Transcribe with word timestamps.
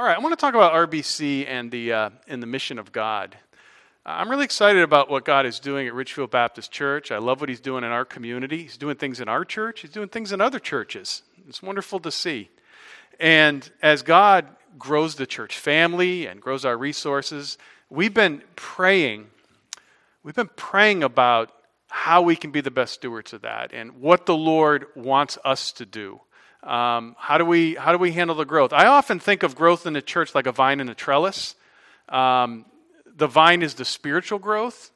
All 0.00 0.06
right, 0.06 0.16
I 0.16 0.20
want 0.20 0.32
to 0.32 0.40
talk 0.40 0.54
about 0.54 0.72
RBC 0.72 1.46
and 1.46 1.70
the, 1.70 1.92
uh, 1.92 2.10
and 2.26 2.42
the 2.42 2.46
mission 2.46 2.78
of 2.78 2.90
God. 2.90 3.36
I'm 4.06 4.30
really 4.30 4.46
excited 4.46 4.80
about 4.80 5.10
what 5.10 5.26
God 5.26 5.44
is 5.44 5.60
doing 5.60 5.86
at 5.86 5.92
Ridgefield 5.92 6.30
Baptist 6.30 6.72
Church. 6.72 7.12
I 7.12 7.18
love 7.18 7.40
what 7.40 7.50
He's 7.50 7.60
doing 7.60 7.84
in 7.84 7.90
our 7.90 8.06
community. 8.06 8.62
He's 8.62 8.78
doing 8.78 8.96
things 8.96 9.20
in 9.20 9.28
our 9.28 9.44
church, 9.44 9.82
He's 9.82 9.90
doing 9.90 10.08
things 10.08 10.32
in 10.32 10.40
other 10.40 10.58
churches. 10.58 11.22
It's 11.46 11.62
wonderful 11.62 12.00
to 12.00 12.10
see. 12.10 12.48
And 13.18 13.70
as 13.82 14.00
God 14.00 14.46
grows 14.78 15.16
the 15.16 15.26
church 15.26 15.58
family 15.58 16.24
and 16.24 16.40
grows 16.40 16.64
our 16.64 16.78
resources, 16.78 17.58
we've 17.90 18.14
been 18.14 18.42
praying. 18.56 19.26
We've 20.22 20.34
been 20.34 20.48
praying 20.56 21.02
about 21.02 21.52
how 21.88 22.22
we 22.22 22.36
can 22.36 22.52
be 22.52 22.62
the 22.62 22.70
best 22.70 22.94
stewards 22.94 23.34
of 23.34 23.42
that 23.42 23.74
and 23.74 24.00
what 24.00 24.24
the 24.24 24.34
Lord 24.34 24.86
wants 24.96 25.36
us 25.44 25.72
to 25.72 25.84
do. 25.84 26.22
Um, 26.62 27.16
how, 27.18 27.38
do 27.38 27.44
we, 27.44 27.74
how 27.74 27.92
do 27.92 27.98
we 27.98 28.12
handle 28.12 28.36
the 28.36 28.44
growth? 28.44 28.72
I 28.72 28.86
often 28.86 29.18
think 29.18 29.42
of 29.42 29.54
growth 29.54 29.86
in 29.86 29.94
the 29.94 30.02
church 30.02 30.34
like 30.34 30.46
a 30.46 30.52
vine 30.52 30.80
and 30.80 30.90
a 30.90 30.94
trellis. 30.94 31.54
Um, 32.08 32.66
the 33.16 33.26
vine 33.26 33.62
is 33.62 33.74
the 33.74 33.84
spiritual 33.84 34.38
growth. 34.38 34.90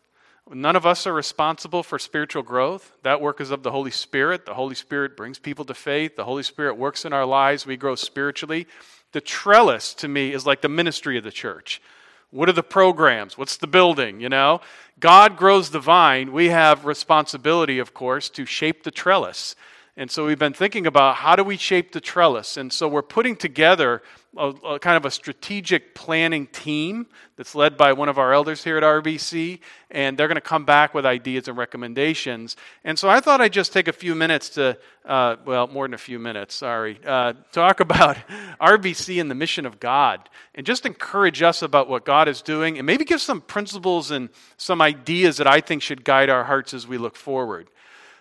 None 0.53 0.77
of 0.77 0.85
us 0.85 1.07
are 1.07 1.13
responsible 1.15 1.83
for 1.83 1.99
spiritual 1.99 2.43
growth. 2.43 2.93
That 3.03 3.23
work 3.23 3.41
is 3.41 3.51
of 3.51 3.63
the 3.63 3.71
Holy 3.71 3.91
Spirit. 3.91 4.45
The 4.45 4.53
Holy 4.55 4.75
Spirit 4.75 5.17
brings 5.17 5.39
people 5.39 5.65
to 5.65 5.75
faith. 5.75 6.17
The 6.17 6.25
Holy 6.25 6.43
Spirit 6.43 6.77
works 6.77 7.07
in 7.07 7.15
our 7.15 7.25
lives. 7.25 7.65
We 7.65 7.79
grow 7.79 7.95
spiritually. 7.95 8.67
The 9.13 9.23
trellis, 9.23 9.95
to 9.95 10.09
me, 10.09 10.35
is 10.35 10.45
like 10.45 10.61
the 10.61 10.69
ministry 10.69 11.17
of 11.17 11.25
the 11.25 11.31
church. 11.31 11.81
What 12.31 12.49
are 12.49 12.53
the 12.53 12.63
programs? 12.63 13.39
What's 13.39 13.57
the 13.57 13.67
building? 13.67 14.21
You 14.21 14.29
know, 14.29 14.61
God 15.01 15.39
grows 15.39 15.71
the 15.71 15.79
vine. 15.79 16.33
We 16.33 16.51
have 16.51 16.85
responsibility, 16.85 17.79
of 17.79 17.95
course, 17.95 18.29
to 18.31 18.45
shape 18.45 18.83
the 18.83 18.91
trellis. 18.91 19.57
And 19.97 20.11
so 20.11 20.27
we've 20.27 20.39
been 20.39 20.53
thinking 20.53 20.89
about 20.89 21.17
how 21.17 21.37
do 21.37 21.45
we 21.45 21.57
shape 21.57 21.93
the 21.93 22.01
trellis. 22.01 22.57
And 22.57 22.73
so 22.73 22.89
we're 22.89 23.03
putting 23.03 23.37
together 23.37 24.03
a, 24.37 24.49
a, 24.49 24.79
kind 24.81 24.97
of 24.97 25.05
a 25.05 25.11
strategic 25.11 25.95
planning 25.95 26.49
team 26.49 27.07
that's 27.37 27.55
led 27.55 27.77
by 27.77 27.93
one 27.93 28.09
of 28.09 28.19
our 28.19 28.33
elders 28.33 28.65
here 28.65 28.77
at 28.77 28.83
RBC, 28.83 29.61
and 29.93 30.19
they're 30.19 30.27
going 30.27 30.35
to 30.35 30.41
come 30.41 30.65
back 30.65 30.95
with 30.95 31.07
ideas 31.07 31.47
and 31.47 31.57
recommendations. 31.57 32.57
And 32.83 32.99
so 32.99 33.09
I 33.09 33.21
thought 33.21 33.41
I'd 33.41 33.53
just 33.53 33.73
take 33.73 33.87
a 33.87 33.93
few 33.93 34.17
minutes 34.17 34.49
to, 34.51 34.77
uh, 35.05 35.37
well, 35.45 35.69
more 35.69 35.87
than 35.87 35.95
a 35.95 35.99
few 35.99 36.19
minutes, 36.19 36.57
sorry, 36.57 36.99
uh, 37.07 37.35
talk 37.53 37.79
about 37.89 38.17
RBC 38.61 39.21
and 39.21 39.31
the 39.31 39.37
mission 39.37 39.65
of 39.65 39.79
God, 39.79 40.29
and 40.57 40.67
just 40.67 40.87
encourage 40.87 41.41
us 41.41 41.63
about 41.63 41.89
what 41.89 42.05
God 42.05 42.27
is 42.27 42.43
doing, 42.43 42.79
and 42.79 42.87
maybe 42.87 43.05
give 43.05 43.21
some 43.21 43.41
principles 43.41 44.11
and 44.11 44.29
some 44.57 44.83
ideas 44.83 45.37
that 45.37 45.47
I 45.47 45.61
think 45.61 45.83
should 45.83 46.05
guide 46.05 46.31
our 46.31 46.43
hearts 46.43 46.75
as 46.75 46.89
we 46.89 46.99
look 46.99 47.15
forward. 47.15 47.69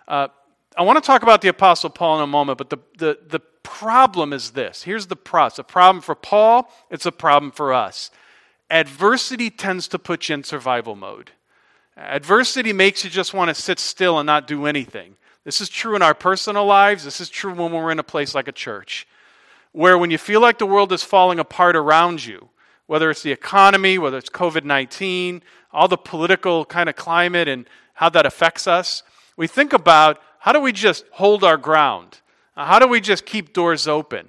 Uh, 0.06 0.28
I 0.76 0.82
want 0.82 1.02
to 1.02 1.06
talk 1.06 1.22
about 1.22 1.40
the 1.40 1.48
Apostle 1.48 1.90
Paul 1.90 2.18
in 2.18 2.24
a 2.24 2.26
moment, 2.26 2.58
but 2.58 2.70
the, 2.70 2.78
the, 2.98 3.18
the 3.28 3.40
problem 3.62 4.32
is 4.32 4.52
this. 4.52 4.82
Here's 4.82 5.06
the 5.06 5.16
problem. 5.16 5.48
It's 5.48 5.58
a 5.58 5.64
problem 5.64 6.02
for 6.02 6.14
Paul, 6.14 6.70
it's 6.90 7.06
a 7.06 7.12
problem 7.12 7.52
for 7.52 7.72
us. 7.72 8.10
Adversity 8.70 9.50
tends 9.50 9.86
to 9.88 9.98
put 9.98 10.28
you 10.28 10.34
in 10.34 10.44
survival 10.44 10.96
mode. 10.96 11.30
Adversity 11.96 12.72
makes 12.72 13.04
you 13.04 13.10
just 13.10 13.34
want 13.34 13.54
to 13.54 13.54
sit 13.54 13.78
still 13.78 14.18
and 14.18 14.26
not 14.26 14.48
do 14.48 14.66
anything. 14.66 15.16
This 15.44 15.60
is 15.60 15.68
true 15.68 15.94
in 15.94 16.02
our 16.02 16.14
personal 16.14 16.64
lives. 16.66 17.04
This 17.04 17.20
is 17.20 17.28
true 17.28 17.54
when 17.54 17.70
we're 17.70 17.92
in 17.92 17.98
a 17.98 18.04
place 18.04 18.34
like 18.34 18.48
a 18.48 18.52
church, 18.52 19.06
where 19.72 19.96
when 19.96 20.10
you 20.10 20.18
feel 20.18 20.40
like 20.40 20.58
the 20.58 20.66
world 20.66 20.92
is 20.92 21.04
falling 21.04 21.38
apart 21.38 21.76
around 21.76 22.24
you, 22.24 22.48
whether 22.86 23.10
it's 23.10 23.22
the 23.22 23.30
economy, 23.30 23.98
whether 23.98 24.18
it's 24.18 24.30
COVID 24.30 24.64
19, 24.64 25.42
all 25.72 25.86
the 25.86 25.96
political 25.96 26.64
kind 26.64 26.88
of 26.88 26.96
climate 26.96 27.46
and 27.46 27.68
how 27.94 28.08
that 28.08 28.26
affects 28.26 28.66
us, 28.66 29.02
we 29.36 29.46
think 29.46 29.72
about 29.72 30.20
how 30.44 30.52
do 30.52 30.60
we 30.60 30.72
just 30.72 31.06
hold 31.10 31.42
our 31.42 31.56
ground? 31.56 32.20
How 32.54 32.78
do 32.78 32.86
we 32.86 33.00
just 33.00 33.24
keep 33.24 33.54
doors 33.54 33.88
open? 33.88 34.28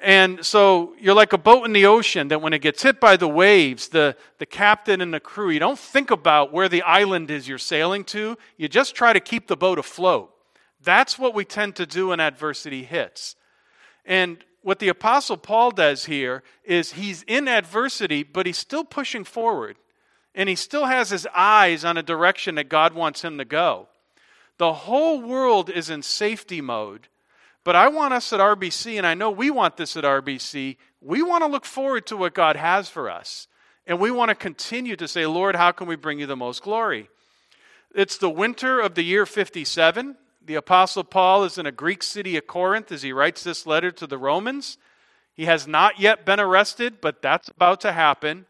And 0.00 0.46
so 0.46 0.94
you're 1.00 1.16
like 1.16 1.32
a 1.32 1.38
boat 1.38 1.64
in 1.64 1.72
the 1.72 1.86
ocean 1.86 2.28
that 2.28 2.40
when 2.40 2.52
it 2.52 2.60
gets 2.60 2.84
hit 2.84 3.00
by 3.00 3.16
the 3.16 3.26
waves, 3.26 3.88
the, 3.88 4.16
the 4.38 4.46
captain 4.46 5.00
and 5.00 5.12
the 5.12 5.18
crew, 5.18 5.50
you 5.50 5.58
don't 5.58 5.76
think 5.76 6.12
about 6.12 6.52
where 6.52 6.68
the 6.68 6.82
island 6.82 7.32
is 7.32 7.48
you're 7.48 7.58
sailing 7.58 8.04
to. 8.04 8.38
You 8.56 8.68
just 8.68 8.94
try 8.94 9.12
to 9.12 9.18
keep 9.18 9.48
the 9.48 9.56
boat 9.56 9.76
afloat. 9.76 10.32
That's 10.80 11.18
what 11.18 11.34
we 11.34 11.44
tend 11.44 11.74
to 11.76 11.84
do 11.84 12.08
when 12.10 12.20
adversity 12.20 12.84
hits. 12.84 13.34
And 14.04 14.38
what 14.62 14.78
the 14.78 14.86
Apostle 14.86 15.36
Paul 15.36 15.72
does 15.72 16.04
here 16.04 16.44
is 16.62 16.92
he's 16.92 17.24
in 17.24 17.48
adversity, 17.48 18.22
but 18.22 18.46
he's 18.46 18.58
still 18.58 18.84
pushing 18.84 19.24
forward. 19.24 19.78
And 20.32 20.48
he 20.48 20.54
still 20.54 20.84
has 20.84 21.10
his 21.10 21.26
eyes 21.34 21.84
on 21.84 21.96
a 21.96 22.04
direction 22.04 22.54
that 22.54 22.68
God 22.68 22.94
wants 22.94 23.22
him 23.22 23.36
to 23.38 23.44
go. 23.44 23.88
The 24.58 24.72
whole 24.72 25.20
world 25.20 25.70
is 25.70 25.90
in 25.90 26.02
safety 26.02 26.60
mode. 26.60 27.08
But 27.64 27.76
I 27.76 27.88
want 27.88 28.14
us 28.14 28.32
at 28.32 28.40
RBC, 28.40 28.98
and 28.98 29.06
I 29.06 29.14
know 29.14 29.30
we 29.30 29.50
want 29.50 29.76
this 29.76 29.96
at 29.96 30.04
RBC, 30.04 30.76
we 31.00 31.22
want 31.22 31.42
to 31.42 31.48
look 31.48 31.64
forward 31.64 32.06
to 32.06 32.16
what 32.16 32.34
God 32.34 32.56
has 32.56 32.88
for 32.88 33.10
us. 33.10 33.48
And 33.86 33.98
we 33.98 34.10
want 34.10 34.30
to 34.30 34.34
continue 34.34 34.96
to 34.96 35.08
say, 35.08 35.26
Lord, 35.26 35.56
how 35.56 35.72
can 35.72 35.86
we 35.86 35.96
bring 35.96 36.18
you 36.18 36.26
the 36.26 36.36
most 36.36 36.62
glory? 36.62 37.08
It's 37.94 38.18
the 38.18 38.30
winter 38.30 38.80
of 38.80 38.94
the 38.94 39.02
year 39.02 39.26
57. 39.26 40.16
The 40.44 40.54
Apostle 40.56 41.04
Paul 41.04 41.44
is 41.44 41.58
in 41.58 41.66
a 41.66 41.72
Greek 41.72 42.02
city 42.02 42.36
of 42.36 42.46
Corinth 42.46 42.92
as 42.92 43.02
he 43.02 43.12
writes 43.12 43.42
this 43.42 43.66
letter 43.66 43.90
to 43.92 44.06
the 44.06 44.18
Romans. 44.18 44.78
He 45.32 45.46
has 45.46 45.66
not 45.66 45.98
yet 45.98 46.24
been 46.24 46.40
arrested, 46.40 47.00
but 47.00 47.22
that's 47.22 47.48
about 47.48 47.80
to 47.82 47.92
happen. 47.92 48.46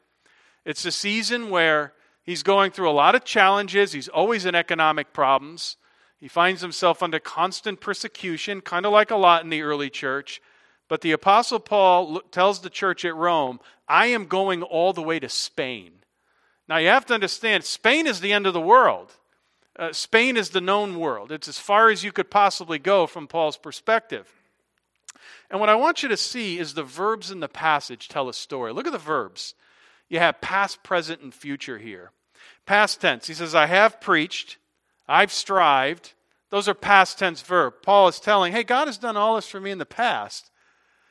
It's 0.65 0.85
a 0.85 0.93
season 0.93 1.51
where 1.51 1.93
he's 2.25 2.43
going 2.43 2.73
through 2.73 2.91
a 2.91 2.93
lot 2.93 3.15
of 3.15 3.25
challenges. 3.25 3.93
He's 3.93 4.09
always 4.09 4.45
in 4.45 4.55
economic 4.55 5.13
problems. 5.13 5.77
He 6.25 6.29
finds 6.29 6.63
himself 6.63 7.03
under 7.03 7.19
constant 7.19 7.83
persecution, 7.83 8.63
kind 8.63 8.87
of 8.87 8.93
like 8.93 9.11
a 9.11 9.17
lot 9.17 9.45
in 9.45 9.51
the 9.51 9.61
early 9.61 9.91
church. 9.91 10.41
But 10.89 11.03
the 11.03 11.13
Apostle 11.13 11.61
Paul 11.61 12.21
tells 12.31 12.61
the 12.61 12.71
church 12.71 13.05
at 13.05 13.15
Rome, 13.15 13.61
I 13.87 14.07
am 14.07 14.25
going 14.25 14.63
all 14.63 14.95
the 14.95 15.03
way 15.03 15.19
to 15.19 15.29
Spain. 15.29 15.93
Now 16.67 16.79
you 16.79 16.89
have 16.89 17.05
to 17.09 17.15
understand, 17.15 17.65
Spain 17.65 18.07
is 18.07 18.21
the 18.21 18.33
end 18.33 18.47
of 18.47 18.55
the 18.55 18.61
world. 18.63 19.13
Uh, 19.79 19.93
Spain 19.93 20.39
is 20.39 20.49
the 20.49 20.63
known 20.63 20.99
world. 20.99 21.31
It's 21.31 21.47
as 21.47 21.59
far 21.59 21.91
as 21.91 22.03
you 22.03 22.11
could 22.11 22.31
possibly 22.31 22.79
go 22.79 23.07
from 23.07 23.29
Paul's 23.29 23.59
perspective. 23.59 24.33
And 25.51 25.61
what 25.61 25.69
I 25.69 25.75
want 25.75 26.03
you 26.03 26.09
to 26.09 26.17
see 26.17 26.59
is 26.59 26.73
the 26.73 26.83
verbs 26.83 27.31
in 27.31 27.41
the 27.41 27.49
passage 27.49 28.09
tell 28.09 28.31
a 28.31 28.33
story. 28.33 28.73
Look 28.73 28.87
at 28.87 28.93
the 28.93 28.99
verbs. 28.99 29.53
You 30.09 30.21
have 30.21 30.41
past, 30.41 30.83
present, 30.83 31.21
and 31.21 31.35
future 31.35 31.77
here. 31.77 32.13
Past 32.65 33.03
tense. 33.03 33.27
He 33.27 33.35
says, 33.35 33.55
I 33.55 33.67
have 33.67 34.01
preached, 34.01 34.57
I've 35.09 35.33
strived. 35.33 36.15
Those 36.51 36.69
are 36.69 36.75
past 36.75 37.19
tense 37.19 37.43
verb. 37.43 37.75
Paul 37.83 38.09
is 38.09 38.21
telling, 38.21 38.53
hey, 38.53 38.63
God 38.63 38.87
has 38.87 38.99
done 38.99 39.17
all 39.17 39.37
this 39.37 39.49
for 39.49 39.61
me 39.61 39.71
in 39.71 39.79
the 39.79 39.87
past. 39.87 40.51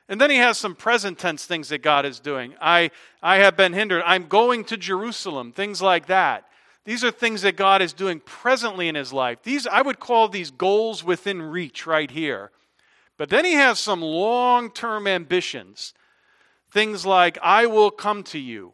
And 0.09 0.19
then 0.19 0.29
he 0.29 0.37
has 0.37 0.57
some 0.57 0.75
present 0.75 1.17
tense 1.17 1.45
things 1.45 1.69
that 1.69 1.81
God 1.81 2.05
is 2.05 2.19
doing. 2.19 2.55
I, 2.59 2.91
I 3.21 3.37
have 3.37 3.55
been 3.55 3.73
hindered. 3.73 4.03
I'm 4.05 4.27
going 4.27 4.63
to 4.65 4.77
Jerusalem, 4.77 5.51
things 5.51 5.81
like 5.81 6.07
that. 6.07 6.45
These 6.85 7.03
are 7.03 7.11
things 7.11 7.43
that 7.43 7.55
God 7.55 7.81
is 7.81 7.93
doing 7.93 8.19
presently 8.19 8.89
in 8.89 8.95
his 8.95 9.13
life. 9.13 9.39
These 9.43 9.65
I 9.65 9.81
would 9.81 9.99
call 9.99 10.27
these 10.27 10.51
goals 10.51 11.03
within 11.03 11.41
reach 11.41 11.87
right 11.87 12.11
here. 12.11 12.51
But 13.17 13.29
then 13.29 13.45
he 13.45 13.53
has 13.53 13.79
some 13.79 14.01
long-term 14.01 15.07
ambitions. 15.07 15.93
Things 16.71 17.05
like 17.05 17.37
I 17.41 17.67
will 17.67 17.91
come 17.91 18.23
to 18.23 18.39
you. 18.39 18.73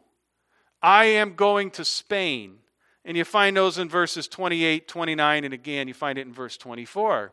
I 0.82 1.04
am 1.04 1.34
going 1.34 1.70
to 1.72 1.84
Spain. 1.84 2.59
And 3.04 3.16
you 3.16 3.24
find 3.24 3.56
those 3.56 3.78
in 3.78 3.88
verses 3.88 4.28
28, 4.28 4.86
29, 4.86 5.44
and 5.44 5.54
again, 5.54 5.88
you 5.88 5.94
find 5.94 6.18
it 6.18 6.26
in 6.26 6.34
verse 6.34 6.56
24. 6.56 7.32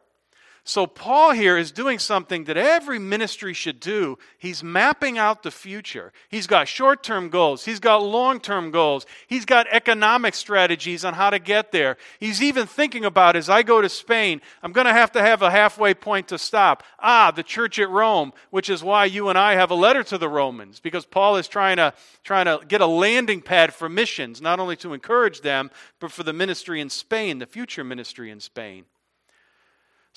So, 0.68 0.86
Paul 0.86 1.32
here 1.32 1.58
is 1.58 1.72
doing 1.72 1.98
something 1.98 2.44
that 2.44 2.58
every 2.58 3.00
ministry 3.00 3.54
should 3.54 3.80
do. 3.80 4.18
He's 4.38 4.62
mapping 4.62 5.18
out 5.18 5.42
the 5.42 5.50
future. 5.50 6.12
He's 6.28 6.46
got 6.46 6.68
short 6.68 7.04
term 7.04 7.30
goals, 7.30 7.64
he's 7.64 7.80
got 7.80 8.04
long 8.04 8.42
term 8.42 8.72
goals, 8.72 9.06
he's 9.28 9.46
got 9.46 9.68
economic 9.72 10.36
strategies 10.36 11.06
on 11.06 11.14
how 11.14 11.30
to 11.30 11.40
get 11.40 11.72
there. 11.72 11.96
He's 12.20 12.44
even 12.44 12.68
thinking 12.68 13.06
about 13.06 13.38
as 13.38 13.50
I 13.50 13.64
go 13.64 13.80
to 13.80 13.88
Spain, 13.88 14.42
I'm 14.62 14.74
going 14.74 14.88
to 14.88 14.92
have 14.92 15.14
to 15.14 15.22
have 15.22 15.42
a 15.42 15.52
halfway 15.52 15.94
point 15.94 16.28
to 16.28 16.38
stop. 16.38 16.84
Ah, 17.00 17.32
the 17.32 17.44
church 17.44 17.80
at 17.80 17.90
Rome, 17.90 18.34
which 18.50 18.70
is 18.70 18.84
why 18.84 19.06
you 19.06 19.30
and 19.30 19.38
I 19.38 19.54
have 19.54 19.72
a 19.72 19.74
letter 19.74 20.04
to 20.04 20.18
the 20.18 20.28
Romans, 20.28 20.82
because 20.82 21.06
Paul 21.06 21.38
is 21.38 21.48
trying 21.48 21.78
to, 21.78 21.94
trying 22.26 22.46
to 22.46 22.60
get 22.68 22.82
a 22.82 22.88
landing 22.88 23.42
pad 23.42 23.74
for 23.74 23.88
missions, 23.88 24.42
not 24.42 24.60
only 24.60 24.76
to 24.76 24.94
encourage 24.94 25.40
them, 25.40 25.72
but 26.02 26.12
for 26.12 26.24
the 26.24 26.34
ministry 26.34 26.82
in 26.82 26.90
Spain, 26.90 27.40
the 27.40 27.46
future 27.46 27.86
ministry 27.86 28.30
in 28.30 28.42
Spain. 28.42 28.84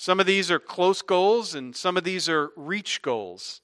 Some 0.01 0.19
of 0.19 0.25
these 0.25 0.49
are 0.49 0.57
close 0.57 1.03
goals, 1.03 1.53
and 1.53 1.75
some 1.75 1.95
of 1.95 2.03
these 2.03 2.27
are 2.27 2.49
reach 2.55 3.03
goals. 3.03 3.61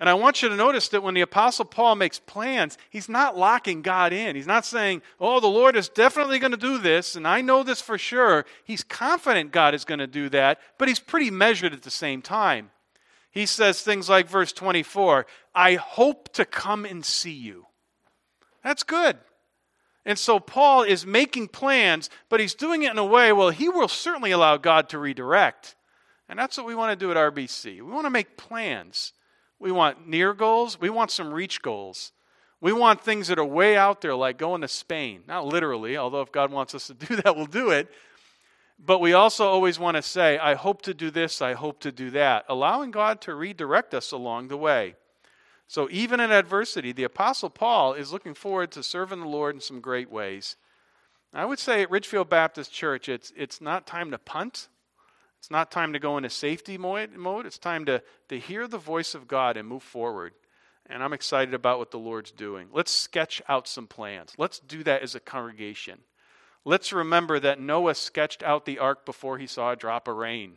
And 0.00 0.08
I 0.08 0.14
want 0.14 0.42
you 0.42 0.48
to 0.48 0.56
notice 0.56 0.88
that 0.88 1.04
when 1.04 1.14
the 1.14 1.20
Apostle 1.20 1.64
Paul 1.64 1.94
makes 1.94 2.18
plans, 2.18 2.76
he's 2.90 3.08
not 3.08 3.38
locking 3.38 3.80
God 3.80 4.12
in. 4.12 4.34
He's 4.34 4.48
not 4.48 4.66
saying, 4.66 5.00
oh, 5.20 5.38
the 5.38 5.46
Lord 5.46 5.76
is 5.76 5.88
definitely 5.88 6.40
going 6.40 6.50
to 6.50 6.56
do 6.56 6.78
this, 6.78 7.14
and 7.14 7.24
I 7.24 7.40
know 7.40 7.62
this 7.62 7.80
for 7.80 7.96
sure. 7.98 8.46
He's 8.64 8.82
confident 8.82 9.52
God 9.52 9.72
is 9.72 9.84
going 9.84 10.00
to 10.00 10.08
do 10.08 10.28
that, 10.30 10.58
but 10.76 10.88
he's 10.88 10.98
pretty 10.98 11.30
measured 11.30 11.72
at 11.72 11.82
the 11.82 11.88
same 11.88 12.20
time. 12.20 12.72
He 13.30 13.46
says 13.46 13.80
things 13.80 14.08
like 14.08 14.28
verse 14.28 14.52
24 14.52 15.24
I 15.54 15.74
hope 15.74 16.32
to 16.32 16.44
come 16.44 16.84
and 16.84 17.04
see 17.04 17.30
you. 17.30 17.66
That's 18.64 18.82
good. 18.82 19.18
And 20.06 20.18
so 20.18 20.40
Paul 20.40 20.82
is 20.82 21.04
making 21.04 21.48
plans, 21.48 22.08
but 22.28 22.40
he's 22.40 22.54
doing 22.54 22.82
it 22.82 22.90
in 22.90 22.98
a 22.98 23.04
way, 23.04 23.32
well, 23.32 23.50
he 23.50 23.68
will 23.68 23.88
certainly 23.88 24.30
allow 24.30 24.56
God 24.56 24.88
to 24.90 24.98
redirect. 24.98 25.76
And 26.28 26.38
that's 26.38 26.56
what 26.56 26.66
we 26.66 26.74
want 26.74 26.98
to 26.98 27.04
do 27.04 27.10
at 27.10 27.16
RBC. 27.16 27.76
We 27.76 27.82
want 27.82 28.06
to 28.06 28.10
make 28.10 28.36
plans. 28.36 29.12
We 29.58 29.72
want 29.72 30.08
near 30.08 30.32
goals. 30.32 30.80
We 30.80 30.88
want 30.88 31.10
some 31.10 31.34
reach 31.34 31.60
goals. 31.60 32.12
We 32.60 32.72
want 32.72 33.00
things 33.00 33.28
that 33.28 33.38
are 33.38 33.44
way 33.44 33.76
out 33.76 34.00
there, 34.00 34.14
like 34.14 34.38
going 34.38 34.60
to 34.60 34.68
Spain. 34.68 35.22
Not 35.26 35.46
literally, 35.46 35.96
although 35.96 36.20
if 36.20 36.32
God 36.32 36.50
wants 36.50 36.74
us 36.74 36.86
to 36.86 36.94
do 37.06 37.16
that, 37.16 37.36
we'll 37.36 37.46
do 37.46 37.70
it. 37.70 37.90
But 38.78 39.00
we 39.00 39.12
also 39.12 39.46
always 39.46 39.78
want 39.78 39.96
to 39.96 40.02
say, 40.02 40.38
I 40.38 40.54
hope 40.54 40.82
to 40.82 40.94
do 40.94 41.10
this, 41.10 41.42
I 41.42 41.52
hope 41.52 41.80
to 41.80 41.92
do 41.92 42.10
that, 42.12 42.46
allowing 42.48 42.90
God 42.90 43.20
to 43.22 43.34
redirect 43.34 43.92
us 43.92 44.10
along 44.10 44.48
the 44.48 44.56
way. 44.56 44.94
So 45.70 45.86
even 45.92 46.18
in 46.18 46.32
adversity, 46.32 46.90
the 46.90 47.04
Apostle 47.04 47.48
Paul 47.48 47.92
is 47.92 48.12
looking 48.12 48.34
forward 48.34 48.72
to 48.72 48.82
serving 48.82 49.20
the 49.20 49.28
Lord 49.28 49.54
in 49.54 49.60
some 49.60 49.80
great 49.80 50.10
ways. 50.10 50.56
I 51.32 51.44
would 51.44 51.60
say 51.60 51.82
at 51.82 51.92
Ridgefield 51.92 52.28
Baptist 52.28 52.72
Church, 52.72 53.08
it's, 53.08 53.32
it's 53.36 53.60
not 53.60 53.86
time 53.86 54.10
to 54.10 54.18
punt. 54.18 54.66
It's 55.38 55.48
not 55.48 55.70
time 55.70 55.92
to 55.92 56.00
go 56.00 56.16
into 56.16 56.28
safety 56.28 56.76
mode. 56.76 57.46
It's 57.46 57.56
time 57.56 57.84
to, 57.84 58.02
to 58.30 58.40
hear 58.40 58.66
the 58.66 58.78
voice 58.78 59.14
of 59.14 59.28
God 59.28 59.56
and 59.56 59.68
move 59.68 59.84
forward. 59.84 60.32
And 60.86 61.04
I'm 61.04 61.12
excited 61.12 61.54
about 61.54 61.78
what 61.78 61.92
the 61.92 62.00
Lord's 62.00 62.32
doing. 62.32 62.66
Let's 62.72 62.90
sketch 62.90 63.40
out 63.48 63.68
some 63.68 63.86
plans. 63.86 64.32
Let's 64.36 64.58
do 64.58 64.82
that 64.82 65.02
as 65.02 65.14
a 65.14 65.20
congregation. 65.20 66.00
Let's 66.64 66.92
remember 66.92 67.38
that 67.38 67.60
Noah 67.60 67.94
sketched 67.94 68.42
out 68.42 68.64
the 68.64 68.80
ark 68.80 69.06
before 69.06 69.38
he 69.38 69.46
saw 69.46 69.70
a 69.70 69.76
drop 69.76 70.08
of 70.08 70.16
rain. 70.16 70.54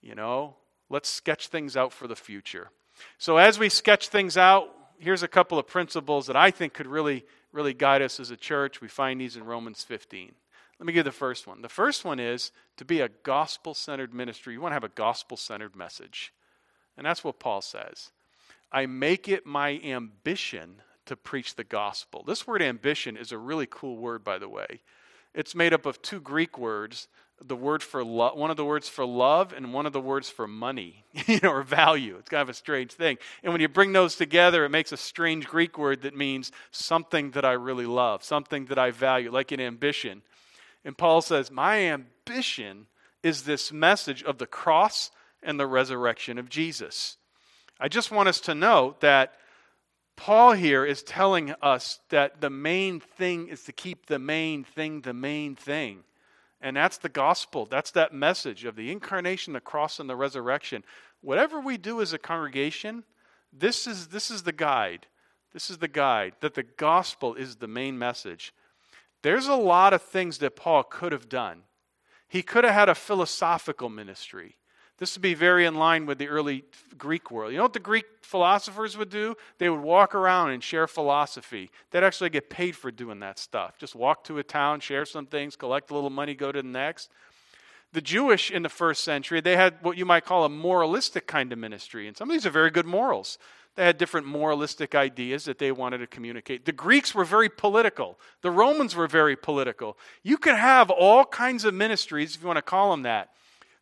You 0.00 0.16
know, 0.16 0.56
let's 0.90 1.08
sketch 1.08 1.46
things 1.46 1.76
out 1.76 1.92
for 1.92 2.08
the 2.08 2.16
future. 2.16 2.72
So, 3.18 3.36
as 3.36 3.58
we 3.58 3.68
sketch 3.68 4.08
things 4.08 4.36
out, 4.36 4.68
here's 4.98 5.22
a 5.22 5.28
couple 5.28 5.58
of 5.58 5.66
principles 5.66 6.26
that 6.26 6.36
I 6.36 6.50
think 6.50 6.74
could 6.74 6.86
really, 6.86 7.24
really 7.52 7.74
guide 7.74 8.02
us 8.02 8.20
as 8.20 8.30
a 8.30 8.36
church. 8.36 8.80
We 8.80 8.88
find 8.88 9.20
these 9.20 9.36
in 9.36 9.44
Romans 9.44 9.82
15. 9.82 10.32
Let 10.78 10.86
me 10.86 10.92
give 10.92 11.04
the 11.04 11.12
first 11.12 11.46
one. 11.46 11.62
The 11.62 11.68
first 11.68 12.04
one 12.04 12.18
is 12.18 12.50
to 12.76 12.84
be 12.84 13.00
a 13.00 13.08
gospel 13.08 13.74
centered 13.74 14.12
ministry. 14.12 14.54
You 14.54 14.60
want 14.60 14.72
to 14.72 14.76
have 14.76 14.84
a 14.84 14.88
gospel 14.88 15.36
centered 15.36 15.76
message. 15.76 16.32
And 16.96 17.06
that's 17.06 17.22
what 17.22 17.38
Paul 17.38 17.62
says. 17.62 18.10
I 18.70 18.86
make 18.86 19.28
it 19.28 19.46
my 19.46 19.80
ambition 19.84 20.82
to 21.06 21.16
preach 21.16 21.54
the 21.56 21.64
gospel. 21.64 22.24
This 22.26 22.46
word 22.46 22.62
ambition 22.62 23.16
is 23.16 23.32
a 23.32 23.38
really 23.38 23.66
cool 23.68 23.96
word, 23.96 24.24
by 24.24 24.38
the 24.38 24.48
way. 24.48 24.80
It's 25.34 25.54
made 25.54 25.72
up 25.72 25.86
of 25.86 26.02
two 26.02 26.20
Greek 26.20 26.58
words 26.58 27.08
the 27.46 27.56
word 27.56 27.82
for 27.82 28.04
love, 28.04 28.36
one 28.36 28.50
of 28.50 28.56
the 28.56 28.64
words 28.64 28.88
for 28.88 29.04
love 29.04 29.52
and 29.52 29.72
one 29.72 29.86
of 29.86 29.92
the 29.92 30.00
words 30.00 30.28
for 30.28 30.46
money, 30.46 31.04
you 31.26 31.40
know, 31.42 31.50
or 31.50 31.62
value. 31.62 32.16
It's 32.18 32.28
kind 32.28 32.42
of 32.42 32.48
a 32.48 32.54
strange 32.54 32.92
thing. 32.92 33.18
And 33.42 33.52
when 33.52 33.60
you 33.60 33.68
bring 33.68 33.92
those 33.92 34.16
together, 34.16 34.64
it 34.64 34.70
makes 34.70 34.92
a 34.92 34.96
strange 34.96 35.46
Greek 35.46 35.78
word 35.78 36.02
that 36.02 36.16
means 36.16 36.52
something 36.70 37.32
that 37.32 37.44
I 37.44 37.52
really 37.52 37.86
love, 37.86 38.22
something 38.22 38.66
that 38.66 38.78
I 38.78 38.90
value, 38.90 39.30
like 39.30 39.52
an 39.52 39.60
ambition. 39.60 40.22
And 40.84 40.96
Paul 40.96 41.22
says, 41.22 41.50
My 41.50 41.78
ambition 41.80 42.86
is 43.22 43.42
this 43.42 43.72
message 43.72 44.22
of 44.22 44.38
the 44.38 44.46
cross 44.46 45.10
and 45.42 45.58
the 45.58 45.66
resurrection 45.66 46.38
of 46.38 46.48
Jesus. 46.48 47.16
I 47.78 47.88
just 47.88 48.10
want 48.10 48.28
us 48.28 48.40
to 48.42 48.54
note 48.54 49.00
that 49.00 49.34
Paul 50.16 50.52
here 50.52 50.84
is 50.84 51.02
telling 51.02 51.54
us 51.62 51.98
that 52.10 52.40
the 52.40 52.50
main 52.50 53.00
thing 53.00 53.48
is 53.48 53.64
to 53.64 53.72
keep 53.72 54.06
the 54.06 54.18
main 54.18 54.62
thing 54.64 55.00
the 55.00 55.14
main 55.14 55.56
thing. 55.56 56.04
And 56.62 56.76
that's 56.76 56.98
the 56.98 57.08
gospel. 57.08 57.66
That's 57.66 57.90
that 57.90 58.14
message 58.14 58.64
of 58.64 58.76
the 58.76 58.90
incarnation, 58.90 59.52
the 59.52 59.60
cross, 59.60 59.98
and 59.98 60.08
the 60.08 60.16
resurrection. 60.16 60.84
Whatever 61.20 61.60
we 61.60 61.76
do 61.76 62.00
as 62.00 62.12
a 62.12 62.18
congregation, 62.18 63.02
this 63.52 63.86
is, 63.86 64.08
this 64.08 64.30
is 64.30 64.44
the 64.44 64.52
guide. 64.52 65.06
This 65.52 65.68
is 65.68 65.78
the 65.78 65.88
guide 65.88 66.34
that 66.40 66.54
the 66.54 66.62
gospel 66.62 67.34
is 67.34 67.56
the 67.56 67.66
main 67.66 67.98
message. 67.98 68.54
There's 69.22 69.48
a 69.48 69.56
lot 69.56 69.92
of 69.92 70.02
things 70.02 70.38
that 70.38 70.56
Paul 70.56 70.84
could 70.84 71.12
have 71.12 71.28
done. 71.28 71.62
He 72.28 72.42
could 72.42 72.64
have 72.64 72.74
had 72.74 72.88
a 72.88 72.94
philosophical 72.94 73.88
ministry. 73.88 74.56
This 75.02 75.16
would 75.16 75.22
be 75.22 75.34
very 75.34 75.66
in 75.66 75.74
line 75.74 76.06
with 76.06 76.18
the 76.18 76.28
early 76.28 76.62
Greek 76.96 77.32
world. 77.32 77.50
You 77.50 77.56
know 77.56 77.64
what 77.64 77.72
the 77.72 77.80
Greek 77.80 78.04
philosophers 78.22 78.96
would 78.96 79.10
do? 79.10 79.34
They 79.58 79.68
would 79.68 79.80
walk 79.80 80.14
around 80.14 80.50
and 80.50 80.62
share 80.62 80.86
philosophy. 80.86 81.72
They'd 81.90 82.04
actually 82.04 82.30
get 82.30 82.48
paid 82.48 82.76
for 82.76 82.92
doing 82.92 83.18
that 83.18 83.40
stuff. 83.40 83.76
Just 83.78 83.96
walk 83.96 84.22
to 84.26 84.38
a 84.38 84.44
town, 84.44 84.78
share 84.78 85.04
some 85.04 85.26
things, 85.26 85.56
collect 85.56 85.90
a 85.90 85.94
little 85.94 86.08
money, 86.08 86.36
go 86.36 86.52
to 86.52 86.62
the 86.62 86.68
next. 86.68 87.10
The 87.92 88.00
Jewish 88.00 88.52
in 88.52 88.62
the 88.62 88.68
first 88.68 89.02
century, 89.02 89.40
they 89.40 89.56
had 89.56 89.74
what 89.82 89.96
you 89.96 90.06
might 90.06 90.24
call 90.24 90.44
a 90.44 90.48
moralistic 90.48 91.26
kind 91.26 91.52
of 91.52 91.58
ministry. 91.58 92.06
And 92.06 92.16
some 92.16 92.30
of 92.30 92.34
these 92.34 92.46
are 92.46 92.50
very 92.50 92.70
good 92.70 92.86
morals. 92.86 93.38
They 93.74 93.84
had 93.84 93.98
different 93.98 94.28
moralistic 94.28 94.94
ideas 94.94 95.46
that 95.46 95.58
they 95.58 95.72
wanted 95.72 95.98
to 95.98 96.06
communicate. 96.06 96.64
The 96.64 96.70
Greeks 96.70 97.12
were 97.12 97.24
very 97.24 97.48
political. 97.48 98.20
The 98.42 98.52
Romans 98.52 98.94
were 98.94 99.08
very 99.08 99.34
political. 99.34 99.98
You 100.22 100.38
could 100.38 100.54
have 100.54 100.90
all 100.90 101.24
kinds 101.24 101.64
of 101.64 101.74
ministries, 101.74 102.36
if 102.36 102.42
you 102.42 102.46
want 102.46 102.58
to 102.58 102.62
call 102.62 102.92
them 102.92 103.02
that 103.02 103.30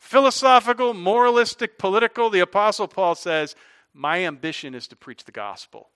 philosophical, 0.00 0.94
moralistic, 0.94 1.78
political, 1.78 2.30
the 2.30 2.40
Apostle 2.40 2.88
Paul 2.88 3.14
says, 3.14 3.54
My 3.94 4.24
ambition 4.24 4.74
is 4.74 4.88
to 4.88 4.96
preach 4.96 5.24
the 5.24 5.32
gospel. 5.32 5.90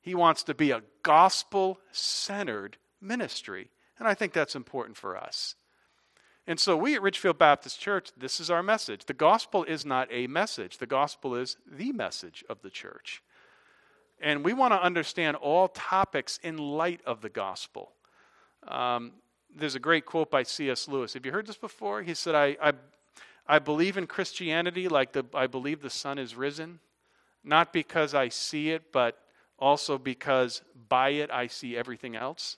He 0.00 0.14
wants 0.14 0.44
to 0.44 0.54
be 0.54 0.70
a 0.70 0.82
gospel 1.02 1.80
centered 1.90 2.76
ministry. 3.00 3.70
And 3.98 4.06
I 4.06 4.14
think 4.14 4.32
that's 4.32 4.54
important 4.54 4.96
for 4.96 5.16
us. 5.16 5.56
And 6.46 6.60
so, 6.60 6.76
we 6.76 6.94
at 6.94 7.02
Ridgefield 7.02 7.38
Baptist 7.38 7.80
Church, 7.80 8.10
this 8.16 8.38
is 8.38 8.50
our 8.50 8.62
message. 8.62 9.06
The 9.06 9.14
gospel 9.14 9.64
is 9.64 9.84
not 9.84 10.06
a 10.12 10.28
message, 10.28 10.78
the 10.78 10.86
gospel 10.86 11.34
is 11.34 11.56
the 11.66 11.90
message 11.90 12.44
of 12.48 12.62
the 12.62 12.70
church. 12.70 13.20
And 14.20 14.44
we 14.44 14.52
want 14.52 14.72
to 14.72 14.80
understand 14.80 15.36
all 15.36 15.68
topics 15.68 16.38
in 16.42 16.56
light 16.56 17.00
of 17.04 17.20
the 17.20 17.28
gospel. 17.28 17.92
Um, 18.68 19.12
there's 19.54 19.74
a 19.74 19.80
great 19.80 20.06
quote 20.06 20.30
by 20.30 20.42
C.S. 20.42 20.88
Lewis. 20.88 21.14
Have 21.14 21.26
you 21.26 21.32
heard 21.32 21.46
this 21.46 21.56
before? 21.56 22.02
He 22.02 22.14
said, 22.14 22.34
I, 22.34 22.56
I 22.62 22.72
I 23.48 23.58
believe 23.58 23.96
in 23.96 24.06
Christianity 24.06 24.88
like 24.88 25.12
the, 25.12 25.24
I 25.34 25.46
believe 25.46 25.80
the 25.80 25.90
sun 25.90 26.18
is 26.18 26.34
risen, 26.34 26.80
not 27.44 27.72
because 27.72 28.14
I 28.14 28.28
see 28.28 28.70
it, 28.70 28.92
but 28.92 29.18
also 29.58 29.98
because 29.98 30.62
by 30.88 31.10
it 31.10 31.30
I 31.30 31.46
see 31.46 31.76
everything 31.76 32.16
else. 32.16 32.56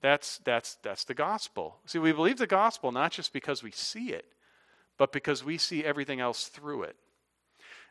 That's, 0.00 0.38
that's, 0.38 0.76
that's 0.82 1.04
the 1.04 1.14
gospel. 1.14 1.76
See, 1.86 1.98
we 1.98 2.12
believe 2.12 2.38
the 2.38 2.46
gospel 2.46 2.90
not 2.90 3.12
just 3.12 3.32
because 3.32 3.62
we 3.62 3.70
see 3.70 4.10
it, 4.10 4.26
but 4.98 5.12
because 5.12 5.44
we 5.44 5.58
see 5.58 5.84
everything 5.84 6.20
else 6.20 6.48
through 6.48 6.82
it. 6.82 6.96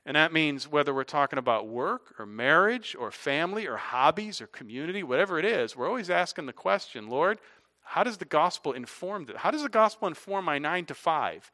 And 0.06 0.16
that 0.16 0.34
means 0.34 0.68
whether 0.68 0.94
we're 0.94 1.04
talking 1.04 1.40
about 1.40 1.68
work 1.68 2.16
or 2.20 2.26
marriage 2.26 2.96
or 3.00 3.12
family 3.12 3.68
or 3.68 3.78
hobbies 3.78 4.42
or 4.42 4.48
community, 4.48 5.04
whatever 5.04 5.38
it 5.38 5.46
is, 5.46 5.76
we're 5.76 5.88
always 5.88 6.10
asking 6.10 6.48
the 6.48 6.54
question 6.54 7.08
Lord, 7.08 7.40
how 7.84 8.04
does 8.04 8.18
the 8.18 8.26
gospel 8.26 8.74
inform 8.74 9.26
that? 9.26 9.38
How 9.38 9.52
does 9.52 9.64
the 9.64 9.70
gospel 9.70 10.08
inform 10.08 10.46
my 10.46 10.58
nine 10.58 10.86
to 10.86 10.96
five? 10.96 11.52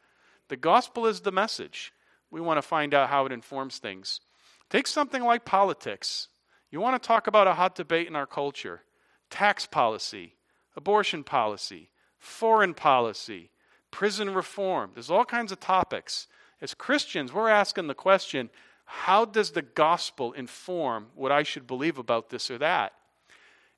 The 0.50 0.58
gospel 0.58 1.06
is 1.06 1.22
the 1.22 1.32
message. 1.32 1.94
We 2.32 2.42
want 2.42 2.58
to 2.58 2.62
find 2.62 2.94
out 2.94 3.10
how 3.10 3.26
it 3.26 3.32
informs 3.32 3.78
things. 3.78 4.22
Take 4.70 4.88
something 4.88 5.24
like 5.24 5.46
politics. 5.46 6.28
You 6.72 6.82
want 6.82 7.02
to 7.02 7.08
talk 7.08 7.28
about 7.28 7.48
a 7.48 7.54
hot 7.54 7.76
debate 7.76 8.08
in 8.08 8.16
our 8.16 8.28
culture 8.28 8.82
tax 9.30 9.66
policy, 9.66 10.34
abortion 10.78 11.24
policy, 11.24 11.90
foreign 12.18 12.74
policy, 12.74 13.50
prison 13.92 14.34
reform. 14.34 14.92
There's 14.94 15.12
all 15.12 15.26
kinds 15.26 15.52
of 15.52 15.60
topics. 15.60 16.28
As 16.62 16.74
Christians, 16.74 17.34
we're 17.34 17.50
asking 17.50 17.88
the 17.88 17.94
question 17.94 18.50
how 18.86 19.26
does 19.26 19.52
the 19.52 19.62
gospel 19.62 20.32
inform 20.32 21.08
what 21.14 21.32
I 21.32 21.44
should 21.44 21.68
believe 21.68 21.98
about 21.98 22.30
this 22.30 22.50
or 22.50 22.58
that? 22.60 22.94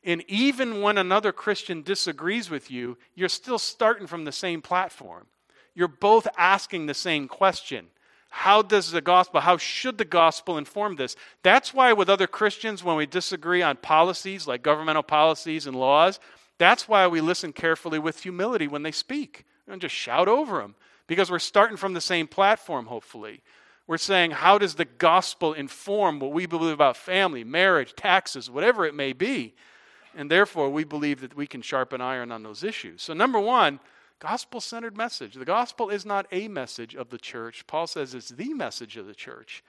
And 0.04 0.24
even 0.28 0.82
when 0.82 1.00
another 1.00 1.32
Christian 1.32 1.82
disagrees 1.82 2.50
with 2.50 2.70
you, 2.70 2.98
you're 3.16 3.28
still 3.28 3.58
starting 3.58 4.06
from 4.06 4.24
the 4.24 4.32
same 4.32 4.62
platform 4.62 5.26
you're 5.80 5.88
both 5.88 6.28
asking 6.38 6.86
the 6.86 6.94
same 6.94 7.30
question. 7.30 7.88
How 8.28 8.62
does 8.62 8.92
the 8.92 9.00
gospel, 9.00 9.40
how 9.40 9.56
should 9.56 9.98
the 9.98 10.04
gospel 10.04 10.58
inform 10.58 10.98
this? 10.98 11.16
That's 11.42 11.74
why, 11.74 11.94
with 11.94 12.10
other 12.10 12.28
Christians, 12.28 12.84
when 12.84 12.98
we 12.98 13.06
disagree 13.06 13.62
on 13.62 13.78
policies 13.78 14.46
like 14.46 14.62
governmental 14.62 15.04
policies 15.04 15.68
and 15.68 15.78
laws, 15.78 16.20
that's 16.58 16.90
why 16.90 17.08
we 17.08 17.22
listen 17.22 17.54
carefully 17.54 17.98
with 17.98 18.22
humility 18.22 18.68
when 18.68 18.84
they 18.84 18.92
speak. 18.92 19.46
and 19.70 19.80
just 19.80 19.96
shout 19.96 20.28
over 20.28 20.60
them 20.60 20.76
because 21.08 21.32
we're 21.32 21.40
starting 21.40 21.78
from 21.78 21.94
the 21.94 22.02
same 22.02 22.28
platform, 22.28 22.88
hopefully. 22.88 23.42
We're 23.88 23.98
saying, 23.98 24.32
how 24.32 24.58
does 24.58 24.76
the 24.76 24.86
gospel 24.86 25.54
inform 25.54 26.20
what 26.20 26.34
we 26.34 26.46
believe 26.46 26.74
about 26.74 26.98
family, 26.98 27.46
marriage, 27.46 27.96
taxes, 27.96 28.50
whatever 28.50 28.86
it 28.86 28.94
may 28.94 29.14
be? 29.14 29.54
And 30.14 30.30
therefore, 30.30 30.70
we 30.70 30.84
believe 30.84 31.22
that 31.22 31.38
we 31.38 31.48
can 31.48 31.62
sharpen 31.62 32.02
iron 32.02 32.34
on 32.34 32.44
those 32.44 32.66
issues. 32.66 33.02
So, 33.02 33.14
number 33.14 33.40
one, 33.40 33.80
Gospel 34.20 34.60
centered 34.60 34.98
message. 34.98 35.36
The 35.36 35.46
gospel 35.46 35.90
is 35.90 36.06
not 36.06 36.28
a 36.32 36.50
message 36.50 36.94
of 36.94 37.10
the 37.10 37.18
church. 37.18 37.66
Paul 37.68 37.88
says 37.88 38.14
it's 38.14 38.30
the 38.30 38.54
message 38.54 38.98
of 38.98 39.08
the 39.08 39.16
church. 39.16 39.64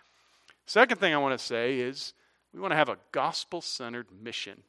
Second 0.66 0.98
thing 0.98 1.14
I 1.14 1.18
want 1.18 1.38
to 1.38 1.44
say 1.44 1.78
is 1.78 2.14
we 2.52 2.60
want 2.60 2.72
to 2.72 2.76
have 2.76 2.88
a 2.88 2.98
gospel 3.12 3.60
centered 3.60 4.08
mission. 4.10 4.62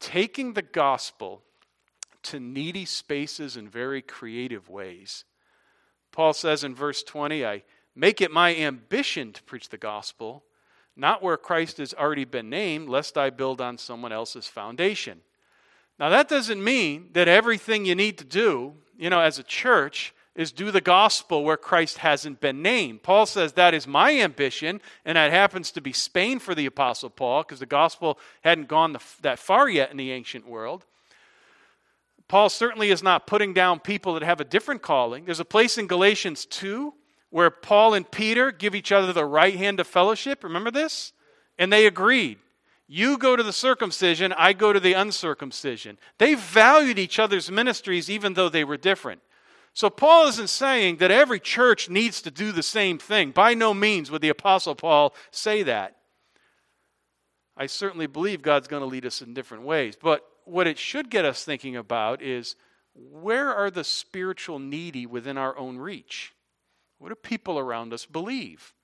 Taking 0.00 0.54
the 0.54 0.62
gospel 0.62 1.42
to 2.24 2.40
needy 2.40 2.86
spaces 2.86 3.56
in 3.56 3.68
very 3.68 4.00
creative 4.00 4.70
ways. 4.70 5.24
Paul 6.10 6.32
says 6.32 6.64
in 6.64 6.74
verse 6.74 7.02
20, 7.02 7.44
I 7.44 7.62
make 7.94 8.20
it 8.20 8.30
my 8.30 8.54
ambition 8.54 9.32
to 9.32 9.42
preach 9.42 9.68
the 9.68 9.78
gospel, 9.78 10.44
not 10.96 11.22
where 11.22 11.36
Christ 11.36 11.78
has 11.78 11.92
already 11.94 12.24
been 12.24 12.48
named, 12.48 12.88
lest 12.88 13.18
I 13.18 13.30
build 13.30 13.60
on 13.60 13.76
someone 13.76 14.12
else's 14.12 14.46
foundation. 14.46 15.20
Now, 15.98 16.08
that 16.08 16.28
doesn't 16.28 16.62
mean 16.62 17.10
that 17.12 17.28
everything 17.28 17.84
you 17.84 17.94
need 17.94 18.18
to 18.18 18.24
do 18.24 18.74
you 19.02 19.10
know, 19.10 19.18
as 19.18 19.36
a 19.36 19.42
church, 19.42 20.14
is 20.36 20.52
do 20.52 20.70
the 20.70 20.80
gospel 20.80 21.42
where 21.42 21.56
Christ 21.56 21.98
hasn't 21.98 22.40
been 22.40 22.62
named. 22.62 23.02
Paul 23.02 23.26
says 23.26 23.54
that 23.54 23.74
is 23.74 23.84
my 23.84 24.16
ambition, 24.16 24.80
and 25.04 25.16
that 25.16 25.32
happens 25.32 25.72
to 25.72 25.80
be 25.80 25.92
Spain 25.92 26.38
for 26.38 26.54
the 26.54 26.66
Apostle 26.66 27.10
Paul 27.10 27.42
because 27.42 27.58
the 27.58 27.66
gospel 27.66 28.16
hadn't 28.42 28.68
gone 28.68 28.96
that 29.22 29.40
far 29.40 29.68
yet 29.68 29.90
in 29.90 29.96
the 29.96 30.12
ancient 30.12 30.46
world. 30.46 30.86
Paul 32.28 32.48
certainly 32.48 32.90
is 32.90 33.02
not 33.02 33.26
putting 33.26 33.52
down 33.52 33.80
people 33.80 34.14
that 34.14 34.22
have 34.22 34.40
a 34.40 34.44
different 34.44 34.82
calling. 34.82 35.24
There's 35.24 35.40
a 35.40 35.44
place 35.44 35.78
in 35.78 35.88
Galatians 35.88 36.46
2 36.46 36.94
where 37.30 37.50
Paul 37.50 37.94
and 37.94 38.08
Peter 38.08 38.52
give 38.52 38.76
each 38.76 38.92
other 38.92 39.12
the 39.12 39.24
right 39.24 39.56
hand 39.56 39.80
of 39.80 39.88
fellowship. 39.88 40.44
Remember 40.44 40.70
this? 40.70 41.12
And 41.58 41.72
they 41.72 41.86
agreed. 41.86 42.38
You 42.94 43.16
go 43.16 43.36
to 43.36 43.42
the 43.42 43.54
circumcision, 43.54 44.34
I 44.36 44.52
go 44.52 44.70
to 44.70 44.78
the 44.78 44.92
uncircumcision. 44.92 45.96
They 46.18 46.34
valued 46.34 46.98
each 46.98 47.18
other's 47.18 47.50
ministries 47.50 48.10
even 48.10 48.34
though 48.34 48.50
they 48.50 48.64
were 48.64 48.76
different. 48.76 49.22
So 49.72 49.88
Paul 49.88 50.28
isn't 50.28 50.50
saying 50.50 50.98
that 50.98 51.10
every 51.10 51.40
church 51.40 51.88
needs 51.88 52.20
to 52.20 52.30
do 52.30 52.52
the 52.52 52.62
same 52.62 52.98
thing. 52.98 53.30
By 53.30 53.54
no 53.54 53.72
means 53.72 54.10
would 54.10 54.20
the 54.20 54.28
Apostle 54.28 54.74
Paul 54.74 55.14
say 55.30 55.62
that. 55.62 55.96
I 57.56 57.64
certainly 57.64 58.06
believe 58.06 58.42
God's 58.42 58.68
going 58.68 58.82
to 58.82 58.86
lead 58.86 59.06
us 59.06 59.22
in 59.22 59.32
different 59.32 59.62
ways. 59.62 59.96
But 59.96 60.22
what 60.44 60.66
it 60.66 60.76
should 60.76 61.08
get 61.08 61.24
us 61.24 61.44
thinking 61.44 61.76
about 61.76 62.20
is 62.20 62.56
where 62.94 63.54
are 63.54 63.70
the 63.70 63.84
spiritual 63.84 64.58
needy 64.58 65.06
within 65.06 65.38
our 65.38 65.56
own 65.56 65.78
reach? 65.78 66.34
What 66.98 67.08
do 67.08 67.14
people 67.14 67.58
around 67.58 67.94
us 67.94 68.04
believe? 68.04 68.74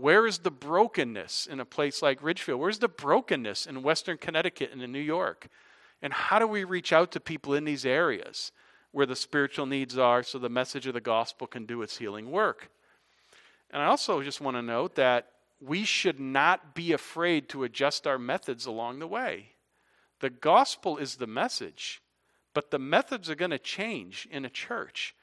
Where 0.00 0.26
is 0.26 0.38
the 0.38 0.50
brokenness 0.50 1.46
in 1.50 1.60
a 1.60 1.64
place 1.64 2.02
like 2.02 2.22
Ridgefield? 2.22 2.60
Where's 2.60 2.78
the 2.78 2.88
brokenness 2.88 3.66
in 3.66 3.82
Western 3.82 4.18
Connecticut 4.18 4.70
and 4.72 4.82
in 4.82 4.92
New 4.92 4.98
York? 4.98 5.48
And 6.00 6.12
how 6.12 6.38
do 6.38 6.46
we 6.46 6.64
reach 6.64 6.92
out 6.92 7.10
to 7.12 7.20
people 7.20 7.54
in 7.54 7.64
these 7.64 7.84
areas? 7.84 8.52
where 8.92 9.06
the 9.06 9.16
spiritual 9.16 9.66
needs 9.66 9.98
are 9.98 10.22
so 10.22 10.38
the 10.38 10.48
message 10.48 10.86
of 10.86 10.94
the 10.94 11.00
gospel 11.00 11.46
can 11.46 11.66
do 11.66 11.82
its 11.82 11.98
healing 11.98 12.30
work. 12.30 12.70
And 13.70 13.82
I 13.82 13.86
also 13.86 14.22
just 14.22 14.40
want 14.40 14.56
to 14.56 14.62
note 14.62 14.94
that 14.94 15.30
we 15.60 15.84
should 15.84 16.18
not 16.18 16.74
be 16.74 16.92
afraid 16.92 17.48
to 17.50 17.64
adjust 17.64 18.06
our 18.06 18.18
methods 18.18 18.64
along 18.64 18.98
the 18.98 19.06
way. 19.06 19.50
The 20.20 20.30
gospel 20.30 20.96
is 20.96 21.16
the 21.16 21.26
message, 21.26 22.00
but 22.54 22.70
the 22.70 22.78
methods 22.78 23.28
are 23.28 23.34
going 23.34 23.50
to 23.50 23.58
change 23.58 24.26
in 24.30 24.44
a 24.44 24.50
church. 24.50 25.14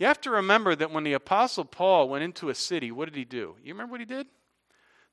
You 0.00 0.06
have 0.06 0.20
to 0.22 0.30
remember 0.30 0.74
that 0.74 0.90
when 0.90 1.04
the 1.04 1.12
Apostle 1.12 1.66
Paul 1.66 2.08
went 2.08 2.24
into 2.24 2.48
a 2.48 2.54
city, 2.54 2.90
what 2.90 3.04
did 3.04 3.16
he 3.16 3.26
do? 3.26 3.54
You 3.62 3.74
remember 3.74 3.92
what 3.92 4.00
he 4.00 4.06
did? 4.06 4.26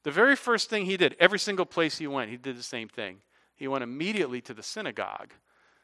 The 0.03 0.11
very 0.11 0.37
first 0.37 0.69
thing 0.69 0.85
he 0.85 0.95
did, 0.95 1.17
every 1.19 1.39
single 1.39 1.65
place 1.65 1.97
he 1.97 2.07
went, 2.07 2.31
he 2.31 2.37
did 2.37 2.57
the 2.57 2.63
same 2.63 2.87
thing. 2.87 3.17
He 3.57 3.67
went 3.67 3.83
immediately 3.83 4.39
to 4.41 4.53
the 4.53 4.63
synagogue 4.63 5.33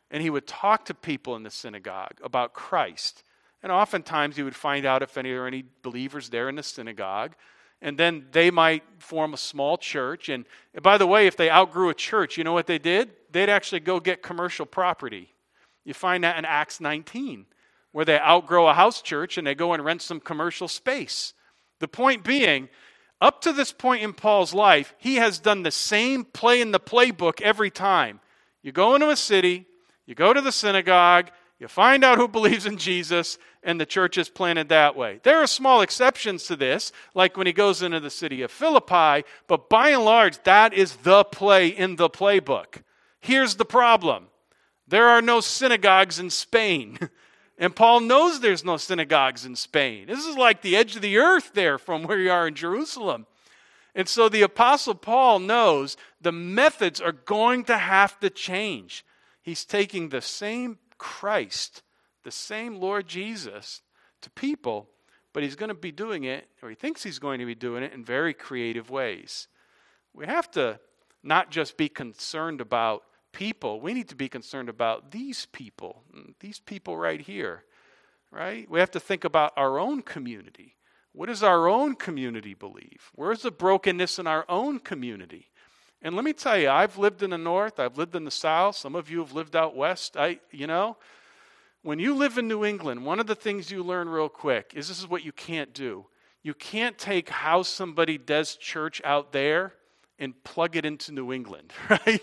and 0.09 0.23
he 0.23 0.29
would 0.29 0.47
talk 0.47 0.85
to 0.85 0.93
people 0.93 1.35
in 1.35 1.43
the 1.43 1.51
synagogue 1.51 2.13
about 2.23 2.53
Christ. 2.53 3.23
And 3.61 3.73
oftentimes 3.73 4.37
he 4.37 4.43
would 4.43 4.55
find 4.55 4.85
out 4.85 5.01
if 5.01 5.13
there 5.13 5.43
are 5.43 5.47
any 5.47 5.65
believers 5.81 6.29
there 6.29 6.47
in 6.47 6.55
the 6.55 6.63
synagogue. 6.63 7.33
And 7.81 7.97
then 7.97 8.27
they 8.31 8.51
might 8.51 8.83
form 8.99 9.33
a 9.33 9.37
small 9.37 9.77
church. 9.77 10.29
And 10.29 10.45
by 10.81 10.97
the 10.97 11.07
way, 11.07 11.27
if 11.27 11.35
they 11.35 11.51
outgrew 11.51 11.89
a 11.89 11.93
church, 11.93 12.37
you 12.37 12.45
know 12.45 12.53
what 12.53 12.67
they 12.67 12.79
did? 12.79 13.11
They'd 13.31 13.49
actually 13.49 13.81
go 13.81 13.99
get 13.99 14.23
commercial 14.23 14.65
property. 14.65 15.33
You 15.83 15.93
find 15.93 16.23
that 16.23 16.37
in 16.37 16.45
Acts 16.45 16.79
19, 16.79 17.47
where 17.93 18.03
they 18.03 18.19
outgrow 18.19 18.67
a 18.67 18.73
house 18.73 19.01
church 19.01 19.37
and 19.37 19.47
they 19.47 19.55
go 19.55 19.71
and 19.71 19.85
rent 19.85 20.01
some 20.01 20.19
commercial 20.19 20.67
space. 20.67 21.33
The 21.79 21.87
point 21.87 22.23
being, 22.23 22.67
up 23.21 23.41
to 23.43 23.53
this 23.53 23.71
point 23.71 24.03
in 24.03 24.13
Paul's 24.13 24.53
life, 24.53 24.93
he 24.97 25.15
has 25.15 25.39
done 25.39 25.63
the 25.63 25.71
same 25.71 26.25
play 26.25 26.59
in 26.59 26.71
the 26.71 26.79
playbook 26.79 27.39
every 27.39 27.71
time. 27.71 28.19
You 28.61 28.73
go 28.73 28.95
into 28.95 29.09
a 29.09 29.15
city, 29.15 29.65
you 30.05 30.15
go 30.15 30.33
to 30.33 30.41
the 30.41 30.51
synagogue, 30.51 31.29
you 31.59 31.67
find 31.67 32.03
out 32.03 32.17
who 32.17 32.27
believes 32.27 32.65
in 32.65 32.77
Jesus, 32.77 33.37
and 33.61 33.79
the 33.79 33.85
church 33.85 34.17
is 34.17 34.27
planted 34.27 34.69
that 34.69 34.97
way. 34.97 35.19
There 35.23 35.41
are 35.41 35.47
small 35.47 35.81
exceptions 35.81 36.45
to 36.47 36.55
this, 36.55 36.91
like 37.13 37.37
when 37.37 37.47
he 37.47 37.53
goes 37.53 37.81
into 37.81 37.99
the 37.99 38.09
city 38.09 38.41
of 38.41 38.51
Philippi, 38.51 39.23
but 39.47 39.69
by 39.69 39.89
and 39.89 40.03
large, 40.03 40.43
that 40.43 40.73
is 40.73 40.97
the 40.97 41.23
play 41.23 41.67
in 41.67 41.95
the 41.95 42.09
playbook. 42.09 42.81
Here's 43.21 43.55
the 43.55 43.65
problem 43.65 44.27
there 44.87 45.07
are 45.07 45.21
no 45.21 45.39
synagogues 45.39 46.19
in 46.19 46.29
Spain. 46.29 46.97
And 47.57 47.75
Paul 47.75 47.99
knows 47.99 48.39
there's 48.39 48.65
no 48.65 48.77
synagogues 48.77 49.45
in 49.45 49.55
Spain. 49.55 50.07
This 50.07 50.25
is 50.25 50.35
like 50.35 50.61
the 50.61 50.75
edge 50.75 50.95
of 50.95 51.01
the 51.01 51.17
earth 51.17 51.51
there 51.53 51.77
from 51.77 52.03
where 52.03 52.19
you 52.19 52.31
are 52.31 52.47
in 52.47 52.55
Jerusalem. 52.55 53.27
And 53.95 54.07
so 54.09 54.27
the 54.27 54.41
Apostle 54.41 54.95
Paul 54.95 55.39
knows 55.39 55.97
the 56.19 56.31
methods 56.31 56.99
are 56.99 57.11
going 57.11 57.63
to 57.65 57.77
have 57.77 58.19
to 58.21 58.29
change. 58.29 59.05
He's 59.43 59.65
taking 59.65 60.09
the 60.09 60.21
same 60.21 60.79
Christ, 60.97 61.83
the 62.23 62.31
same 62.31 62.75
Lord 62.75 63.07
Jesus, 63.07 63.81
to 64.21 64.29
people, 64.31 64.89
but 65.31 65.43
he's 65.43 65.55
going 65.55 65.69
to 65.69 65.75
be 65.75 65.91
doing 65.91 66.23
it, 66.23 66.47
or 66.61 66.69
he 66.69 66.75
thinks 66.75 67.03
he's 67.03 67.19
going 67.19 67.39
to 67.39 67.45
be 67.45 67.55
doing 67.55 67.83
it 67.83 67.93
in 67.93 68.03
very 68.03 68.33
creative 68.33 68.89
ways. 68.89 69.47
We 70.13 70.25
have 70.25 70.49
to 70.51 70.79
not 71.21 71.51
just 71.51 71.77
be 71.77 71.89
concerned 71.89 72.61
about 72.61 73.03
people, 73.33 73.81
we 73.81 73.93
need 73.93 74.07
to 74.09 74.15
be 74.15 74.29
concerned 74.29 74.69
about 74.69 75.11
these 75.11 75.47
people, 75.47 76.03
these 76.39 76.59
people 76.59 76.95
right 76.95 77.19
here, 77.19 77.63
right? 78.31 78.69
We 78.69 78.79
have 78.79 78.91
to 78.91 78.99
think 78.99 79.25
about 79.25 79.51
our 79.57 79.77
own 79.79 80.01
community. 80.01 80.75
What 81.11 81.27
does 81.27 81.43
our 81.43 81.67
own 81.67 81.95
community 81.95 82.53
believe? 82.53 83.11
Where's 83.13 83.41
the 83.41 83.51
brokenness 83.51 84.17
in 84.17 84.27
our 84.27 84.45
own 84.47 84.79
community? 84.79 85.49
And 86.01 86.15
let 86.15 86.25
me 86.25 86.33
tell 86.33 86.57
you, 86.57 86.69
I've 86.69 86.97
lived 86.97 87.23
in 87.23 87.29
the 87.29 87.37
north, 87.37 87.79
I've 87.79 87.97
lived 87.97 88.15
in 88.15 88.25
the 88.25 88.31
south, 88.31 88.75
some 88.75 88.95
of 88.95 89.09
you 89.09 89.19
have 89.19 89.33
lived 89.33 89.55
out 89.55 89.75
west. 89.75 90.17
I, 90.17 90.39
you 90.51 90.67
know, 90.67 90.97
when 91.81 91.99
you 91.99 92.15
live 92.15 92.37
in 92.37 92.47
New 92.47 92.63
England, 92.63 93.05
one 93.05 93.19
of 93.19 93.27
the 93.27 93.35
things 93.35 93.71
you 93.71 93.83
learn 93.83 94.09
real 94.09 94.29
quick 94.29 94.73
is 94.75 94.87
this 94.87 94.99
is 94.99 95.07
what 95.07 95.23
you 95.23 95.31
can't 95.31 95.73
do. 95.73 96.05
You 96.41 96.53
can't 96.53 96.97
take 96.97 97.29
how 97.29 97.63
somebody 97.63 98.17
does 98.17 98.55
church 98.55 99.01
out 99.05 99.31
there 99.31 99.73
and 100.19 100.33
plug 100.43 100.75
it 100.75 100.85
into 100.85 101.11
New 101.11 101.31
England, 101.31 101.73
right? 101.89 102.21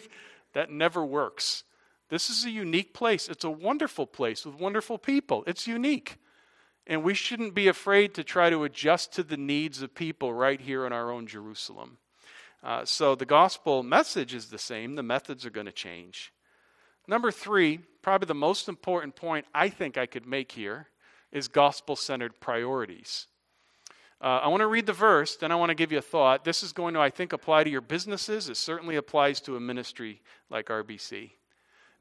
That 0.52 0.70
never 0.70 1.04
works. 1.04 1.64
This 2.08 2.28
is 2.28 2.44
a 2.44 2.50
unique 2.50 2.92
place. 2.92 3.28
It's 3.28 3.44
a 3.44 3.50
wonderful 3.50 4.06
place 4.06 4.44
with 4.44 4.56
wonderful 4.56 4.98
people. 4.98 5.44
It's 5.46 5.66
unique. 5.66 6.16
And 6.86 7.04
we 7.04 7.14
shouldn't 7.14 7.54
be 7.54 7.68
afraid 7.68 8.14
to 8.14 8.24
try 8.24 8.50
to 8.50 8.64
adjust 8.64 9.12
to 9.12 9.22
the 9.22 9.36
needs 9.36 9.80
of 9.80 9.94
people 9.94 10.34
right 10.34 10.60
here 10.60 10.86
in 10.86 10.92
our 10.92 11.10
own 11.10 11.26
Jerusalem. 11.26 11.98
Uh, 12.62 12.84
so 12.84 13.14
the 13.14 13.26
gospel 13.26 13.82
message 13.82 14.34
is 14.34 14.46
the 14.46 14.58
same, 14.58 14.96
the 14.96 15.02
methods 15.02 15.46
are 15.46 15.50
going 15.50 15.66
to 15.66 15.72
change. 15.72 16.32
Number 17.06 17.30
three, 17.30 17.78
probably 18.02 18.26
the 18.26 18.34
most 18.34 18.68
important 18.68 19.16
point 19.16 19.46
I 19.54 19.68
think 19.68 19.96
I 19.96 20.06
could 20.06 20.26
make 20.26 20.52
here 20.52 20.88
is 21.32 21.48
gospel 21.48 21.96
centered 21.96 22.40
priorities. 22.40 23.28
Uh, 24.20 24.40
I 24.42 24.48
want 24.48 24.60
to 24.60 24.66
read 24.66 24.86
the 24.86 24.92
verse, 24.92 25.36
then 25.36 25.50
I 25.50 25.54
want 25.54 25.70
to 25.70 25.74
give 25.74 25.92
you 25.92 25.98
a 25.98 26.02
thought. 26.02 26.44
This 26.44 26.62
is 26.62 26.72
going 26.72 26.92
to, 26.94 27.00
I 27.00 27.08
think, 27.08 27.32
apply 27.32 27.64
to 27.64 27.70
your 27.70 27.80
businesses. 27.80 28.50
It 28.50 28.58
certainly 28.58 28.96
applies 28.96 29.40
to 29.42 29.56
a 29.56 29.60
ministry 29.60 30.20
like 30.50 30.66
RBC. 30.66 31.30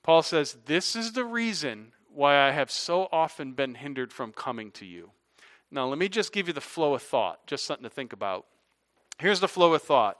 Paul 0.04 0.22
says, 0.22 0.58
This 0.66 0.96
is 0.96 1.14
the 1.14 1.24
reason 1.24 1.94
why 2.14 2.38
I 2.38 2.52
have 2.52 2.72
so 2.72 3.08
often 3.12 3.54
been 3.54 3.76
hindered 3.76 4.12
from 4.12 4.34
coming 4.34 4.72
to 4.72 4.86
you. 4.86 5.12
Now, 5.72 5.88
let 5.88 5.98
me 5.98 6.10
just 6.10 6.34
give 6.34 6.48
you 6.48 6.54
the 6.54 6.62
flow 6.62 6.94
of 6.94 7.04
thought, 7.04 7.46
just 7.48 7.64
something 7.64 7.84
to 7.84 7.90
think 7.90 8.12
about. 8.12 8.46
Here's 9.20 9.40
the 9.40 9.48
flow 9.48 9.74
of 9.74 9.82
thought 9.82 10.18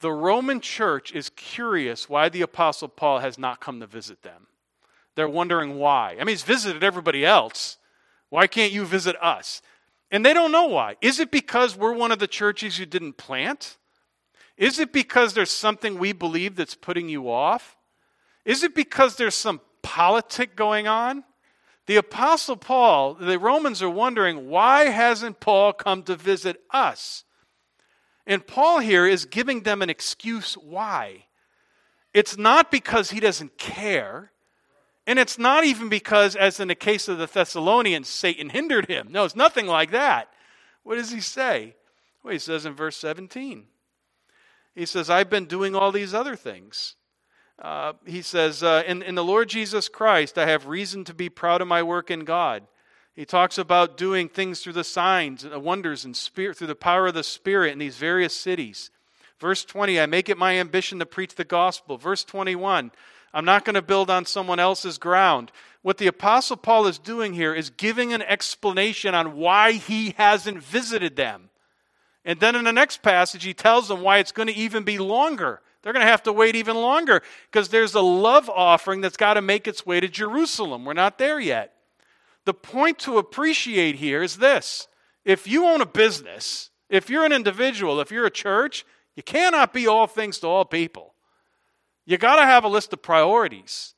the 0.00 0.12
Roman 0.12 0.60
church 0.60 1.12
is 1.12 1.30
curious 1.30 2.08
why 2.08 2.28
the 2.28 2.42
Apostle 2.42 2.88
Paul 2.88 3.20
has 3.20 3.38
not 3.38 3.60
come 3.60 3.80
to 3.80 3.86
visit 3.86 4.22
them. 4.22 4.46
They're 5.14 5.28
wondering 5.28 5.78
why. 5.78 6.12
I 6.12 6.18
mean, 6.18 6.28
he's 6.28 6.42
visited 6.42 6.84
everybody 6.84 7.24
else. 7.24 7.78
Why 8.28 8.46
can't 8.46 8.72
you 8.72 8.84
visit 8.84 9.16
us? 9.22 9.62
And 10.10 10.24
they 10.24 10.32
don't 10.32 10.52
know 10.52 10.66
why. 10.66 10.96
Is 11.00 11.18
it 11.20 11.30
because 11.30 11.76
we're 11.76 11.92
one 11.92 12.12
of 12.12 12.18
the 12.18 12.28
churches 12.28 12.78
you 12.78 12.86
didn't 12.86 13.16
plant? 13.16 13.76
Is 14.56 14.78
it 14.78 14.92
because 14.92 15.34
there's 15.34 15.50
something 15.50 15.98
we 15.98 16.12
believe 16.12 16.56
that's 16.56 16.74
putting 16.74 17.08
you 17.08 17.30
off? 17.30 17.76
Is 18.44 18.62
it 18.62 18.74
because 18.74 19.16
there's 19.16 19.34
some 19.34 19.60
politic 19.82 20.56
going 20.56 20.86
on? 20.86 21.24
The 21.86 21.96
Apostle 21.96 22.56
Paul, 22.56 23.14
the 23.14 23.38
Romans 23.38 23.82
are 23.82 23.90
wondering, 23.90 24.48
why 24.48 24.84
hasn't 24.84 25.40
Paul 25.40 25.72
come 25.72 26.02
to 26.04 26.16
visit 26.16 26.60
us? 26.70 27.24
And 28.26 28.44
Paul 28.44 28.80
here 28.80 29.06
is 29.06 29.24
giving 29.24 29.62
them 29.62 29.82
an 29.82 29.90
excuse 29.90 30.54
why. 30.54 31.26
It's 32.12 32.36
not 32.36 32.70
because 32.70 33.10
he 33.10 33.20
doesn't 33.20 33.56
care. 33.58 34.32
And 35.06 35.18
it's 35.18 35.38
not 35.38 35.64
even 35.64 35.88
because, 35.88 36.34
as 36.34 36.58
in 36.58 36.68
the 36.68 36.74
case 36.74 37.06
of 37.06 37.18
the 37.18 37.26
Thessalonians, 37.26 38.08
Satan 38.08 38.50
hindered 38.50 38.86
him. 38.86 39.08
No, 39.10 39.24
it's 39.24 39.36
nothing 39.36 39.66
like 39.66 39.92
that. 39.92 40.28
What 40.82 40.96
does 40.96 41.12
he 41.12 41.20
say? 41.20 41.76
Well, 42.22 42.32
he 42.32 42.38
says 42.38 42.66
in 42.66 42.74
verse 42.74 42.96
17, 42.96 43.66
he 44.74 44.86
says, 44.86 45.08
I've 45.08 45.30
been 45.30 45.46
doing 45.46 45.76
all 45.76 45.92
these 45.92 46.12
other 46.12 46.34
things. 46.34 46.96
Uh, 47.58 47.94
he 48.04 48.20
says, 48.20 48.62
uh, 48.62 48.82
in, 48.86 49.02
in 49.02 49.14
the 49.14 49.24
Lord 49.24 49.48
Jesus 49.48 49.88
Christ, 49.88 50.36
I 50.36 50.46
have 50.46 50.66
reason 50.66 51.04
to 51.04 51.14
be 51.14 51.28
proud 51.28 51.62
of 51.62 51.68
my 51.68 51.82
work 51.82 52.10
in 52.10 52.24
God. 52.24 52.64
He 53.14 53.24
talks 53.24 53.56
about 53.56 53.96
doing 53.96 54.28
things 54.28 54.60
through 54.60 54.74
the 54.74 54.84
signs 54.84 55.42
and 55.42 55.62
wonders 55.62 56.04
and 56.04 56.14
spirit 56.14 56.58
through 56.58 56.66
the 56.66 56.74
power 56.74 57.06
of 57.06 57.14
the 57.14 57.22
Spirit 57.22 57.72
in 57.72 57.78
these 57.78 57.96
various 57.96 58.36
cities. 58.36 58.90
Verse 59.38 59.64
20, 59.64 59.98
I 59.98 60.06
make 60.06 60.28
it 60.28 60.36
my 60.36 60.58
ambition 60.58 60.98
to 60.98 61.06
preach 61.06 61.34
the 61.34 61.44
gospel. 61.44 61.96
Verse 61.96 62.24
21, 62.24 62.90
I'm 63.36 63.44
not 63.44 63.66
going 63.66 63.74
to 63.74 63.82
build 63.82 64.08
on 64.08 64.24
someone 64.24 64.58
else's 64.58 64.96
ground. 64.96 65.52
What 65.82 65.98
the 65.98 66.06
Apostle 66.06 66.56
Paul 66.56 66.86
is 66.86 66.98
doing 66.98 67.34
here 67.34 67.54
is 67.54 67.68
giving 67.68 68.14
an 68.14 68.22
explanation 68.22 69.14
on 69.14 69.36
why 69.36 69.72
he 69.72 70.14
hasn't 70.16 70.62
visited 70.62 71.16
them. 71.16 71.50
And 72.24 72.40
then 72.40 72.56
in 72.56 72.64
the 72.64 72.72
next 72.72 73.02
passage, 73.02 73.44
he 73.44 73.52
tells 73.52 73.88
them 73.88 74.00
why 74.00 74.18
it's 74.18 74.32
going 74.32 74.48
to 74.48 74.54
even 74.54 74.84
be 74.84 74.96
longer. 74.96 75.60
They're 75.82 75.92
going 75.92 76.04
to 76.04 76.10
have 76.10 76.22
to 76.22 76.32
wait 76.32 76.56
even 76.56 76.76
longer 76.76 77.20
because 77.52 77.68
there's 77.68 77.94
a 77.94 78.00
love 78.00 78.48
offering 78.48 79.02
that's 79.02 79.18
got 79.18 79.34
to 79.34 79.42
make 79.42 79.68
its 79.68 79.84
way 79.84 80.00
to 80.00 80.08
Jerusalem. 80.08 80.86
We're 80.86 80.94
not 80.94 81.18
there 81.18 81.38
yet. 81.38 81.74
The 82.46 82.54
point 82.54 82.98
to 83.00 83.18
appreciate 83.18 83.96
here 83.96 84.22
is 84.22 84.38
this 84.38 84.88
if 85.26 85.46
you 85.46 85.66
own 85.66 85.82
a 85.82 85.86
business, 85.86 86.70
if 86.88 87.10
you're 87.10 87.26
an 87.26 87.32
individual, 87.32 88.00
if 88.00 88.10
you're 88.10 88.24
a 88.24 88.30
church, 88.30 88.86
you 89.14 89.22
cannot 89.22 89.74
be 89.74 89.86
all 89.86 90.06
things 90.06 90.38
to 90.38 90.46
all 90.46 90.64
people. 90.64 91.12
You 92.06 92.16
got 92.16 92.36
to 92.36 92.42
have 92.42 92.64
a 92.64 92.68
list 92.68 92.92
of 92.92 93.02
priorities. 93.02 93.94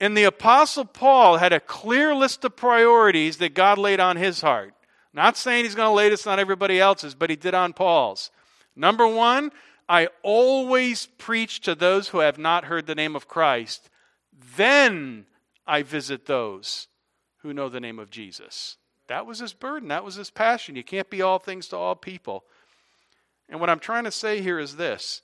And 0.00 0.16
the 0.16 0.24
Apostle 0.24 0.84
Paul 0.84 1.36
had 1.36 1.52
a 1.52 1.60
clear 1.60 2.14
list 2.14 2.44
of 2.44 2.56
priorities 2.56 3.36
that 3.38 3.54
God 3.54 3.78
laid 3.78 4.00
on 4.00 4.16
his 4.16 4.40
heart. 4.40 4.74
Not 5.12 5.36
saying 5.36 5.64
he's 5.64 5.74
going 5.74 5.88
to 5.88 5.94
lay 5.94 6.08
this 6.08 6.26
on 6.26 6.38
everybody 6.38 6.80
else's, 6.80 7.14
but 7.14 7.30
he 7.30 7.36
did 7.36 7.54
on 7.54 7.72
Paul's. 7.72 8.30
Number 8.74 9.06
one, 9.06 9.50
I 9.88 10.08
always 10.22 11.06
preach 11.18 11.60
to 11.60 11.74
those 11.74 12.08
who 12.08 12.18
have 12.18 12.38
not 12.38 12.66
heard 12.66 12.86
the 12.86 12.94
name 12.94 13.16
of 13.16 13.28
Christ. 13.28 13.90
Then 14.56 15.26
I 15.66 15.82
visit 15.82 16.26
those 16.26 16.86
who 17.38 17.52
know 17.52 17.68
the 17.68 17.80
name 17.80 17.98
of 17.98 18.10
Jesus. 18.10 18.76
That 19.08 19.26
was 19.26 19.38
his 19.38 19.52
burden. 19.52 19.88
That 19.88 20.04
was 20.04 20.14
his 20.14 20.30
passion. 20.30 20.76
You 20.76 20.84
can't 20.84 21.10
be 21.10 21.22
all 21.22 21.38
things 21.38 21.68
to 21.68 21.76
all 21.76 21.96
people. 21.96 22.44
And 23.48 23.60
what 23.60 23.70
I'm 23.70 23.78
trying 23.78 24.04
to 24.04 24.10
say 24.10 24.40
here 24.42 24.58
is 24.58 24.76
this 24.76 25.22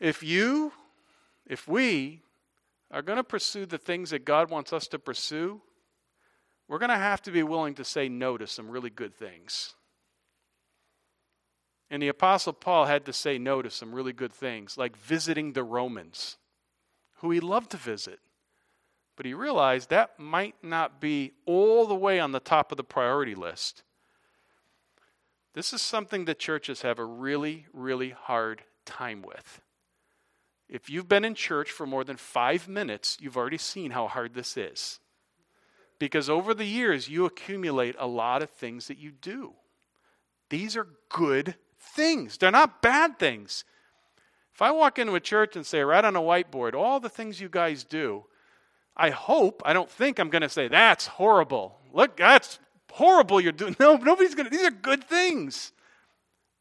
if 0.00 0.22
you, 0.22 0.72
if 1.46 1.66
we 1.66 2.22
are 2.90 3.02
going 3.02 3.16
to 3.16 3.24
pursue 3.24 3.66
the 3.66 3.78
things 3.78 4.10
that 4.10 4.24
God 4.24 4.50
wants 4.50 4.72
us 4.72 4.86
to 4.88 4.98
pursue, 4.98 5.60
we're 6.68 6.78
going 6.78 6.90
to 6.90 6.96
have 6.96 7.22
to 7.22 7.30
be 7.30 7.42
willing 7.42 7.74
to 7.74 7.84
say 7.84 8.08
no 8.08 8.36
to 8.36 8.46
some 8.46 8.68
really 8.70 8.90
good 8.90 9.14
things. 9.14 9.74
And 11.90 12.02
the 12.02 12.08
Apostle 12.08 12.52
Paul 12.52 12.84
had 12.84 13.06
to 13.06 13.12
say 13.12 13.38
no 13.38 13.62
to 13.62 13.70
some 13.70 13.94
really 13.94 14.12
good 14.12 14.32
things, 14.32 14.76
like 14.76 14.96
visiting 14.96 15.52
the 15.52 15.62
Romans, 15.62 16.36
who 17.16 17.30
he 17.30 17.40
loved 17.40 17.70
to 17.70 17.78
visit. 17.78 18.20
But 19.16 19.26
he 19.26 19.34
realized 19.34 19.90
that 19.90 20.18
might 20.18 20.54
not 20.62 21.00
be 21.00 21.32
all 21.46 21.86
the 21.86 21.94
way 21.94 22.20
on 22.20 22.32
the 22.32 22.40
top 22.40 22.70
of 22.70 22.76
the 22.76 22.84
priority 22.84 23.34
list. 23.34 23.82
This 25.54 25.72
is 25.72 25.82
something 25.82 26.26
that 26.26 26.38
churches 26.38 26.82
have 26.82 26.98
a 26.98 27.04
really, 27.04 27.66
really 27.72 28.10
hard 28.10 28.62
time 28.84 29.22
with. 29.22 29.62
If 30.68 30.90
you've 30.90 31.08
been 31.08 31.24
in 31.24 31.34
church 31.34 31.70
for 31.70 31.86
more 31.86 32.04
than 32.04 32.16
five 32.16 32.68
minutes, 32.68 33.16
you've 33.20 33.36
already 33.36 33.58
seen 33.58 33.92
how 33.92 34.06
hard 34.06 34.34
this 34.34 34.56
is. 34.56 35.00
Because 35.98 36.28
over 36.28 36.54
the 36.54 36.66
years, 36.66 37.08
you 37.08 37.24
accumulate 37.24 37.96
a 37.98 38.06
lot 38.06 38.42
of 38.42 38.50
things 38.50 38.86
that 38.88 38.98
you 38.98 39.10
do. 39.10 39.54
These 40.50 40.76
are 40.76 40.86
good 41.08 41.56
things, 41.80 42.36
they're 42.38 42.50
not 42.50 42.82
bad 42.82 43.18
things. 43.18 43.64
If 44.54 44.62
I 44.62 44.72
walk 44.72 44.98
into 44.98 45.14
a 45.14 45.20
church 45.20 45.54
and 45.54 45.64
say, 45.64 45.82
right 45.82 46.04
on 46.04 46.16
a 46.16 46.20
whiteboard, 46.20 46.74
all 46.74 46.98
the 46.98 47.08
things 47.08 47.40
you 47.40 47.48
guys 47.48 47.84
do, 47.84 48.24
I 48.96 49.10
hope, 49.10 49.62
I 49.64 49.72
don't 49.72 49.88
think 49.88 50.18
I'm 50.18 50.30
going 50.30 50.42
to 50.42 50.48
say, 50.48 50.66
that's 50.66 51.06
horrible. 51.06 51.78
Look, 51.92 52.16
that's 52.16 52.58
horrible 52.92 53.40
you're 53.40 53.52
doing. 53.52 53.76
No, 53.80 53.96
nobody's 53.96 54.34
going 54.34 54.50
to, 54.50 54.56
these 54.56 54.66
are 54.66 54.72
good 54.72 55.04
things. 55.04 55.72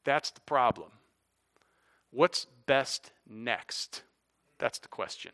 That's 0.03 0.29
the 0.29 0.41
problem. 0.41 0.91
What's 2.11 2.45
best 2.67 3.11
next? 3.29 4.03
That's 4.59 4.79
the 4.79 4.87
question. 4.87 5.31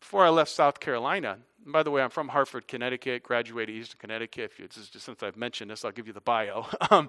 Before 0.00 0.24
I 0.24 0.28
left 0.28 0.50
South 0.50 0.80
Carolina, 0.80 1.38
by 1.66 1.82
the 1.82 1.90
way, 1.90 2.02
I'm 2.02 2.10
from 2.10 2.28
Hartford, 2.28 2.68
Connecticut, 2.68 3.22
graduated 3.22 3.74
Eastern 3.74 3.98
Connecticut. 3.98 4.50
If 4.52 4.58
you, 4.58 4.68
just, 4.68 5.00
since 5.00 5.22
I've 5.22 5.36
mentioned 5.36 5.70
this, 5.70 5.84
I'll 5.84 5.92
give 5.92 6.06
you 6.06 6.12
the 6.12 6.20
bio. 6.20 6.66
um, 6.90 7.08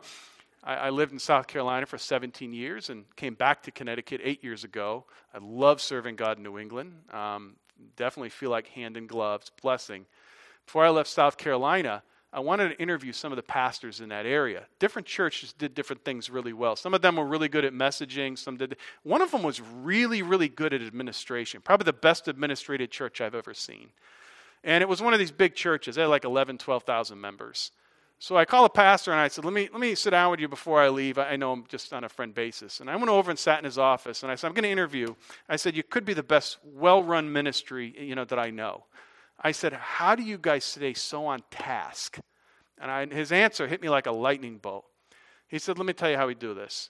I, 0.64 0.76
I, 0.76 0.90
lived 0.92 1.12
in 1.12 1.20
South 1.20 1.48
Carolina 1.48 1.86
for 1.86 1.98
17 1.98 2.54
years 2.54 2.90
and 2.90 3.04
came 3.18 3.34
back 3.34 3.64
to 3.64 3.72
Connecticut 3.72 4.22
eight 4.24 4.44
years 4.44 4.64
ago. 4.64 5.06
I 5.34 5.40
love 5.42 5.82
serving 5.82 6.16
God 6.16 6.38
in 6.38 6.44
New 6.44 6.58
England. 6.58 6.94
Um, 7.12 7.58
definitely 7.98 8.30
feel 8.30 8.50
like 8.50 8.68
hand 8.68 8.96
in 8.96 9.08
gloves, 9.08 9.52
blessing. 9.62 10.06
Before 10.66 10.86
I 10.86 10.90
left 10.90 11.10
South 11.10 11.38
Carolina, 11.38 12.02
I 12.36 12.42
wanted 12.42 12.68
to 12.68 12.82
interview 12.82 13.14
some 13.14 13.32
of 13.32 13.38
the 13.38 13.44
pastors 13.44 14.02
in 14.02 14.10
that 14.10 14.26
area. 14.26 14.66
Different 14.78 15.08
churches 15.08 15.54
did 15.54 15.74
different 15.74 16.04
things 16.04 16.30
really 16.30 16.52
well. 16.52 16.76
Some 16.76 16.94
of 16.94 17.02
them 17.02 17.16
were 17.16 17.26
really 17.26 17.48
good 17.48 17.64
at 17.64 17.72
messaging. 17.72 18.38
Some 18.38 18.58
did. 18.58 18.76
One 19.04 19.22
of 19.22 19.32
them 19.32 19.42
was 19.42 19.62
really, 19.62 20.22
really 20.22 20.50
good 20.50 20.74
at 20.74 20.82
administration. 20.82 21.62
Probably 21.64 21.86
the 21.86 21.94
best 21.94 22.28
administrated 22.28 22.92
church 22.92 23.22
I've 23.22 23.36
ever 23.36 23.54
seen. 23.54 23.88
And 24.66 24.82
it 24.82 24.90
was 24.90 25.02
one 25.02 25.14
of 25.14 25.20
these 25.20 25.32
big 25.32 25.56
churches. 25.56 25.96
They 25.96 26.02
had 26.02 26.10
like 26.10 26.26
11, 26.26 26.58
12,000 26.58 27.22
members. 27.22 27.72
So 28.20 28.36
I 28.36 28.44
called 28.44 28.66
a 28.66 28.74
pastor 28.74 29.12
and 29.12 29.22
I 29.22 29.30
said, 29.30 29.46
let 29.46 29.54
me, 29.54 29.70
let 29.72 29.80
me 29.80 29.96
sit 29.96 30.10
down 30.10 30.30
with 30.30 30.42
you 30.42 30.50
before 30.50 30.82
I 30.82 30.90
leave. 30.90 31.18
I 31.18 31.38
know 31.38 31.54
I'm 31.54 31.66
just 31.70 31.94
on 31.94 32.04
a 32.04 32.10
friend 32.10 32.34
basis. 32.34 32.82
And 32.82 32.90
I 32.90 32.98
went 32.98 33.08
over 33.08 33.30
and 33.30 33.40
sat 33.40 33.60
in 33.60 33.66
his 33.66 33.78
office 33.78 34.24
and 34.24 34.32
I 34.32 34.36
said, 34.36 34.48
I'm 34.48 34.54
going 34.54 34.64
to 34.64 34.70
interview. 34.70 35.16
I 35.48 35.56
said, 35.56 35.74
you 35.74 35.84
could 35.84 36.04
be 36.04 36.14
the 36.14 36.24
best 36.24 36.58
well-run 36.66 37.32
ministry 37.32 37.96
you 37.98 38.16
know, 38.16 38.26
that 38.26 38.40
I 38.40 38.50
know. 38.50 38.84
I 39.40 39.52
said, 39.52 39.74
How 39.74 40.16
do 40.16 40.24
you 40.24 40.38
guys 40.38 40.64
stay 40.64 40.94
so 40.94 41.26
on 41.26 41.42
task? 41.52 42.20
And 42.78 42.92
I, 42.92 43.06
his 43.06 43.32
answer 43.32 43.68
hit 43.68 43.82
me 43.82 43.90
like 43.90 44.06
a 44.06 44.12
lightning 44.12 44.58
bolt. 44.58 44.86
He 45.48 45.60
said, 45.60 45.78
Let 45.78 45.88
me 45.88 45.94
tell 45.94 46.10
you 46.10 46.18
how 46.18 46.28
we 46.28 46.36
do 46.36 46.54
this. 46.54 46.90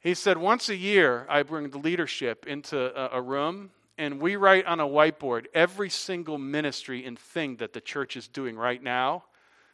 He 0.00 0.14
said, 0.14 0.38
Once 0.38 0.68
a 0.68 0.76
year, 0.76 1.26
I 1.28 1.42
bring 1.42 1.70
the 1.70 1.78
leadership 1.78 2.46
into 2.46 2.78
a, 2.78 3.18
a 3.18 3.22
room 3.22 3.70
and 3.96 4.20
we 4.20 4.36
write 4.36 4.64
on 4.66 4.78
a 4.78 4.86
whiteboard 4.86 5.46
every 5.54 5.90
single 5.90 6.38
ministry 6.38 7.04
and 7.04 7.18
thing 7.18 7.56
that 7.56 7.72
the 7.72 7.80
church 7.80 8.16
is 8.16 8.28
doing 8.28 8.56
right 8.56 8.80
now. 8.82 9.24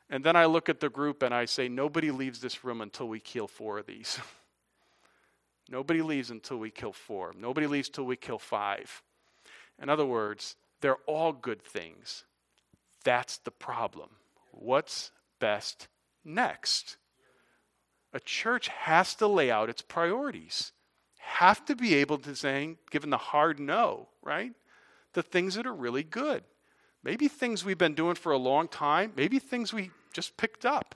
And 0.09 0.25
then 0.25 0.35
I 0.35 0.47
look 0.47 0.71
at 0.71 0.81
the 0.81 0.89
group 0.89 1.23
and 1.23 1.35
I 1.35 1.45
say, 1.45 1.69
Nobody 1.69 2.11
leaves 2.11 2.41
this 2.41 2.65
room 2.65 2.81
until 2.81 3.09
we 3.09 3.21
kill 3.21 3.47
four 3.47 3.79
of 3.79 3.87
these. 3.87 4.19
Nobody 5.69 6.03
leaves 6.03 6.31
until 6.31 6.59
we 6.59 6.71
kill 6.71 6.93
four. 6.93 7.33
Nobody 7.39 7.67
leaves 7.67 7.89
until 7.89 8.05
we 8.05 8.17
kill 8.17 8.39
five. 8.39 9.03
In 9.83 9.89
other 9.89 10.05
words, 10.05 10.57
they're 10.85 10.97
all 11.07 11.33
good 11.33 11.63
things. 11.63 12.25
That's 13.05 13.39
the 13.39 13.51
problem. 13.51 14.11
What's 14.51 15.13
best 15.41 15.89
next? 16.27 16.99
A 18.13 18.21
church 18.21 18.69
has 18.69 19.15
to 19.15 19.27
lay 19.27 19.51
out 19.51 19.71
its 19.71 19.81
priorities, 19.81 20.73
have 21.17 21.65
to 21.65 21.75
be 21.75 21.95
able 21.95 22.19
to 22.19 22.37
say, 22.37 22.77
given 22.91 23.09
the 23.09 23.17
hard 23.17 23.59
no, 23.59 24.09
right? 24.23 24.53
The 25.15 25.23
things 25.23 25.55
that 25.55 25.67
are 25.67 25.73
really 25.73 26.03
good. 26.03 26.45
Maybe 27.03 27.29
things 27.29 27.65
we've 27.65 27.79
been 27.79 27.95
doing 27.95 28.15
for 28.15 28.33
a 28.33 28.37
long 28.37 28.69
time, 28.69 29.15
maybe 29.17 29.39
things 29.39 29.73
we 29.73 29.91
just 30.13 30.37
picked 30.37 30.67
up. 30.67 30.95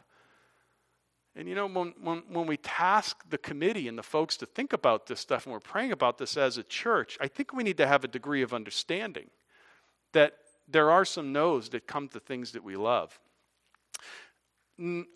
And 1.35 1.49
you 1.49 1.55
know, 1.55 1.67
when, 1.67 1.95
when, 1.99 2.25
when 2.29 2.47
we 2.47 2.59
task 2.59 3.25
the 3.31 3.39
committee 3.39 3.89
and 3.89 3.97
the 3.97 4.03
folks 4.03 4.37
to 4.37 4.45
think 4.45 4.75
about 4.75 5.07
this 5.07 5.21
stuff 5.21 5.47
and 5.47 5.55
we're 5.55 5.61
praying 5.61 5.93
about 5.93 6.19
this 6.19 6.37
as 6.37 6.59
a 6.59 6.63
church, 6.63 7.17
I 7.23 7.27
think 7.27 7.55
we 7.55 7.65
need 7.65 7.79
to 7.79 7.87
have 7.87 8.05
a 8.05 8.09
degree 8.09 8.43
of 8.43 8.53
understanding 8.53 9.31
that 10.13 10.35
there 10.69 10.91
are 10.91 11.05
some 11.05 11.33
no's 11.33 11.71
that 11.71 11.87
come 11.87 12.09
to 12.09 12.21
things 12.21 12.53
that 12.53 12.63
we 12.63 12.77
love. 12.77 13.19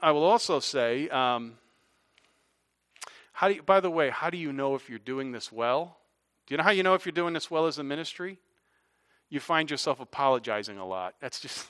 I 0.01 0.11
will 0.11 0.25
also 0.25 0.59
say, 0.61 1.09
um, 1.11 1.55
how 3.33 3.49
do 3.49 3.55
you, 3.55 3.63
by 3.63 3.81
the 3.81 3.91
way, 3.91 4.11
how 4.11 4.31
do 4.31 4.37
you 4.37 4.53
know 4.53 4.75
if 4.75 4.89
you're 4.89 4.99
doing 4.99 5.33
this 5.33 5.53
well? 5.53 5.99
Do 6.47 6.55
you 6.55 6.59
know 6.59 6.65
how 6.65 6.71
you 6.71 6.83
know 6.83 6.95
if 6.95 7.07
you're 7.07 7.13
doing 7.13 7.33
this 7.35 7.51
well 7.51 7.67
as 7.67 7.79
a 7.79 7.85
ministry? 7.85 8.39
You 9.29 9.41
find 9.41 9.71
yourself 9.71 10.01
apologizing 10.01 10.79
a 10.79 10.87
lot. 10.87 11.15
That's 11.21 11.41
just, 11.41 11.67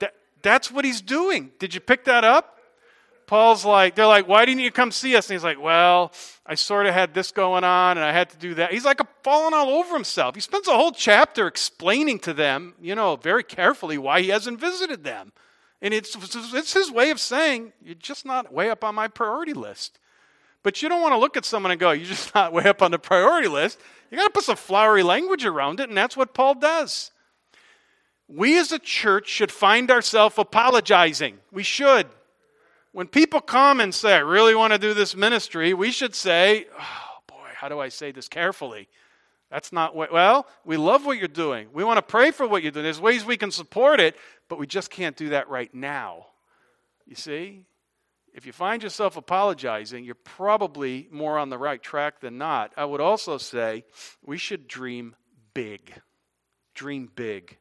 that, 0.00 0.14
that's 0.42 0.70
what 0.70 0.84
he's 0.84 1.00
doing. 1.00 1.52
Did 1.58 1.74
you 1.74 1.80
pick 1.80 2.04
that 2.04 2.24
up? 2.24 2.55
Paul's 3.26 3.64
like, 3.64 3.96
they're 3.96 4.06
like, 4.06 4.28
why 4.28 4.44
didn't 4.44 4.60
you 4.60 4.70
come 4.70 4.92
see 4.92 5.16
us? 5.16 5.28
And 5.28 5.34
he's 5.34 5.44
like, 5.44 5.60
well, 5.60 6.12
I 6.46 6.54
sort 6.54 6.86
of 6.86 6.94
had 6.94 7.12
this 7.12 7.32
going 7.32 7.64
on 7.64 7.98
and 7.98 8.04
I 8.04 8.12
had 8.12 8.30
to 8.30 8.36
do 8.36 8.54
that. 8.54 8.72
He's 8.72 8.84
like 8.84 9.00
falling 9.22 9.52
all 9.52 9.70
over 9.70 9.94
himself. 9.94 10.36
He 10.36 10.40
spends 10.40 10.68
a 10.68 10.76
whole 10.76 10.92
chapter 10.92 11.46
explaining 11.46 12.20
to 12.20 12.32
them, 12.32 12.74
you 12.80 12.94
know, 12.94 13.16
very 13.16 13.42
carefully 13.42 13.98
why 13.98 14.22
he 14.22 14.28
hasn't 14.28 14.60
visited 14.60 15.02
them. 15.02 15.32
And 15.82 15.92
it's, 15.92 16.16
it's 16.54 16.72
his 16.72 16.90
way 16.90 17.10
of 17.10 17.20
saying, 17.20 17.72
you're 17.82 17.96
just 17.96 18.24
not 18.24 18.52
way 18.52 18.70
up 18.70 18.84
on 18.84 18.94
my 18.94 19.08
priority 19.08 19.52
list. 19.52 19.98
But 20.62 20.82
you 20.82 20.88
don't 20.88 21.02
want 21.02 21.12
to 21.12 21.18
look 21.18 21.36
at 21.36 21.44
someone 21.44 21.70
and 21.70 21.80
go, 21.80 21.90
you're 21.90 22.06
just 22.06 22.34
not 22.34 22.52
way 22.52 22.64
up 22.64 22.80
on 22.80 22.90
the 22.90 22.98
priority 22.98 23.48
list. 23.48 23.78
You 24.10 24.18
got 24.18 24.24
to 24.24 24.32
put 24.32 24.44
some 24.44 24.56
flowery 24.56 25.02
language 25.02 25.44
around 25.44 25.80
it, 25.80 25.88
and 25.88 25.96
that's 25.96 26.16
what 26.16 26.34
Paul 26.34 26.54
does. 26.54 27.10
We 28.28 28.58
as 28.58 28.72
a 28.72 28.78
church 28.78 29.28
should 29.28 29.52
find 29.52 29.90
ourselves 29.90 30.36
apologizing. 30.38 31.38
We 31.52 31.62
should. 31.62 32.06
When 32.96 33.08
people 33.08 33.42
come 33.42 33.80
and 33.80 33.94
say, 33.94 34.14
I 34.14 34.20
really 34.20 34.54
want 34.54 34.72
to 34.72 34.78
do 34.78 34.94
this 34.94 35.14
ministry, 35.14 35.74
we 35.74 35.90
should 35.90 36.14
say, 36.14 36.64
oh 36.80 37.18
boy, 37.26 37.48
how 37.54 37.68
do 37.68 37.78
I 37.78 37.90
say 37.90 38.10
this 38.10 38.26
carefully? 38.26 38.88
That's 39.50 39.70
not 39.70 39.94
what, 39.94 40.10
well, 40.10 40.46
we 40.64 40.78
love 40.78 41.04
what 41.04 41.18
you're 41.18 41.28
doing. 41.28 41.68
We 41.74 41.84
want 41.84 41.98
to 41.98 42.02
pray 42.02 42.30
for 42.30 42.48
what 42.48 42.62
you're 42.62 42.72
doing. 42.72 42.84
There's 42.84 42.98
ways 42.98 43.22
we 43.22 43.36
can 43.36 43.50
support 43.50 44.00
it, 44.00 44.16
but 44.48 44.58
we 44.58 44.66
just 44.66 44.88
can't 44.88 45.14
do 45.14 45.28
that 45.28 45.50
right 45.50 45.74
now. 45.74 46.28
You 47.04 47.16
see? 47.16 47.66
If 48.32 48.46
you 48.46 48.52
find 48.52 48.82
yourself 48.82 49.18
apologizing, 49.18 50.06
you're 50.06 50.14
probably 50.14 51.06
more 51.10 51.36
on 51.36 51.50
the 51.50 51.58
right 51.58 51.82
track 51.82 52.20
than 52.20 52.38
not. 52.38 52.72
I 52.78 52.86
would 52.86 53.02
also 53.02 53.36
say 53.36 53.84
we 54.24 54.38
should 54.38 54.66
dream 54.66 55.16
big. 55.52 55.92
Dream 56.74 57.10
big. 57.14 57.58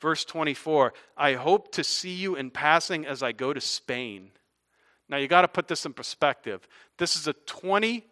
Verse 0.00 0.24
24 0.24 0.92
I 1.16 1.34
hope 1.34 1.72
to 1.72 1.84
see 1.84 2.14
you 2.14 2.36
in 2.36 2.50
passing 2.50 3.06
as 3.06 3.22
I 3.22 3.32
go 3.32 3.52
to 3.52 3.60
Spain. 3.60 4.30
Now 5.08 5.16
you 5.16 5.28
got 5.28 5.42
to 5.42 5.48
put 5.48 5.68
this 5.68 5.84
in 5.86 5.92
perspective. 5.92 6.66
This 6.98 7.16
is 7.16 7.26
a 7.26 7.32
20 7.32 8.06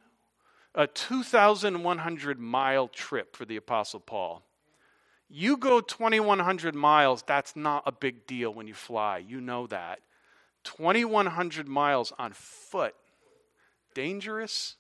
a 0.74 0.86
2100 0.86 2.38
mile 2.38 2.88
trip 2.88 3.34
for 3.34 3.44
the 3.44 3.56
apostle 3.56 4.00
Paul. 4.00 4.44
You 5.28 5.56
go 5.56 5.80
2100 5.80 6.74
miles, 6.74 7.22
that's 7.26 7.56
not 7.56 7.82
a 7.84 7.92
big 7.92 8.26
deal 8.26 8.54
when 8.54 8.66
you 8.66 8.74
fly. 8.74 9.18
You 9.18 9.40
know 9.40 9.66
that. 9.66 10.00
2100 10.64 11.68
miles 11.68 12.12
on 12.18 12.32
foot. 12.32 12.94
Dangerous. 13.94 14.76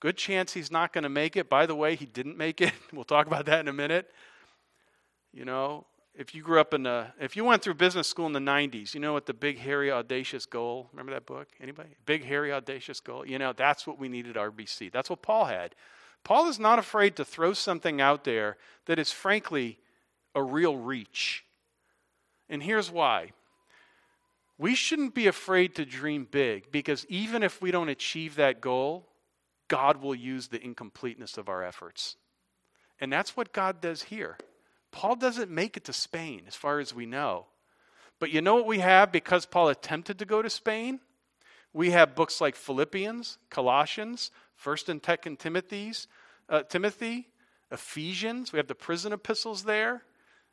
Good 0.00 0.16
chance 0.16 0.52
he's 0.52 0.70
not 0.70 0.92
going 0.92 1.04
to 1.04 1.08
make 1.08 1.36
it. 1.36 1.48
By 1.48 1.66
the 1.66 1.74
way, 1.74 1.94
he 1.94 2.06
didn't 2.06 2.36
make 2.36 2.60
it. 2.60 2.72
We'll 2.92 3.04
talk 3.04 3.26
about 3.26 3.46
that 3.46 3.60
in 3.60 3.68
a 3.68 3.72
minute. 3.72 4.10
You 5.32 5.44
know, 5.44 5.84
if 6.16 6.34
you 6.34 6.42
grew 6.42 6.60
up 6.60 6.72
in 6.74 6.84
the, 6.84 7.08
if 7.20 7.36
you 7.36 7.44
went 7.44 7.62
through 7.62 7.74
business 7.74 8.06
school 8.06 8.26
in 8.26 8.32
the 8.32 8.38
90s, 8.38 8.94
you 8.94 9.00
know 9.00 9.12
what 9.12 9.26
the 9.26 9.34
big, 9.34 9.58
hairy, 9.58 9.90
audacious 9.90 10.46
goal, 10.46 10.88
remember 10.92 11.12
that 11.12 11.26
book? 11.26 11.48
Anybody? 11.60 11.90
Big, 12.06 12.24
hairy, 12.24 12.52
audacious 12.52 13.00
goal? 13.00 13.26
You 13.26 13.38
know, 13.38 13.52
that's 13.52 13.86
what 13.86 13.98
we 13.98 14.08
needed 14.08 14.36
RBC. 14.36 14.92
That's 14.92 15.10
what 15.10 15.22
Paul 15.22 15.46
had. 15.46 15.74
Paul 16.22 16.48
is 16.48 16.58
not 16.58 16.78
afraid 16.78 17.16
to 17.16 17.24
throw 17.24 17.52
something 17.52 18.00
out 18.00 18.24
there 18.24 18.56
that 18.86 18.98
is 18.98 19.10
frankly 19.10 19.78
a 20.34 20.42
real 20.42 20.76
reach. 20.76 21.44
And 22.48 22.62
here's 22.62 22.90
why. 22.90 23.32
We 24.56 24.76
shouldn't 24.76 25.14
be 25.14 25.26
afraid 25.26 25.74
to 25.74 25.84
dream 25.84 26.28
big 26.30 26.70
because 26.70 27.04
even 27.08 27.42
if 27.42 27.60
we 27.60 27.72
don't 27.72 27.88
achieve 27.88 28.36
that 28.36 28.60
goal, 28.60 29.08
God 29.66 29.96
will 30.00 30.14
use 30.14 30.46
the 30.48 30.62
incompleteness 30.62 31.36
of 31.36 31.48
our 31.48 31.64
efforts. 31.64 32.16
And 33.00 33.12
that's 33.12 33.36
what 33.36 33.52
God 33.52 33.80
does 33.80 34.04
here. 34.04 34.38
Paul 34.94 35.16
doesn't 35.16 35.50
make 35.50 35.76
it 35.76 35.84
to 35.86 35.92
Spain, 35.92 36.42
as 36.46 36.54
far 36.54 36.78
as 36.78 36.94
we 36.94 37.04
know. 37.04 37.46
But 38.20 38.30
you 38.30 38.40
know 38.40 38.54
what 38.54 38.66
we 38.66 38.78
have 38.78 39.10
because 39.10 39.44
Paul 39.44 39.68
attempted 39.68 40.20
to 40.20 40.24
go 40.24 40.40
to 40.40 40.48
Spain? 40.48 41.00
We 41.72 41.90
have 41.90 42.14
books 42.14 42.40
like 42.40 42.54
Philippians, 42.54 43.38
Colossians, 43.50 44.30
1st 44.64 44.88
and 44.90 45.02
2nd 45.02 45.38
Timothy's, 45.40 46.06
uh, 46.48 46.62
Timothy, 46.62 47.26
Ephesians. 47.72 48.52
We 48.52 48.58
have 48.58 48.68
the 48.68 48.76
prison 48.76 49.12
epistles 49.12 49.64
there. 49.64 50.04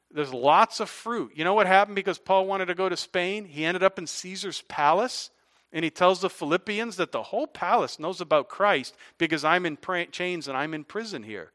There's 0.09 0.33
lots 0.33 0.79
of 0.79 0.89
fruit. 0.89 1.33
You 1.35 1.43
know 1.43 1.53
what 1.53 1.67
happened 1.67 1.95
because 1.95 2.17
Paul 2.17 2.47
wanted 2.47 2.65
to 2.65 2.75
go 2.75 2.89
to 2.89 2.97
Spain? 2.97 3.45
He 3.45 3.63
ended 3.63 3.83
up 3.83 3.99
in 3.99 4.07
Caesar's 4.07 4.63
palace. 4.63 5.29
And 5.71 5.85
he 5.85 5.91
tells 5.91 6.19
the 6.19 6.31
Philippians 6.31 6.95
that 6.95 7.11
the 7.11 7.21
whole 7.21 7.47
palace 7.47 7.99
knows 7.99 8.21
about 8.21 8.49
Christ 8.49 8.95
because 9.19 9.45
I'm 9.45 9.67
in 9.67 9.77
chains 10.11 10.47
and 10.47 10.57
I'm 10.57 10.73
in 10.73 10.83
prison 10.83 11.21
here. 11.21 11.51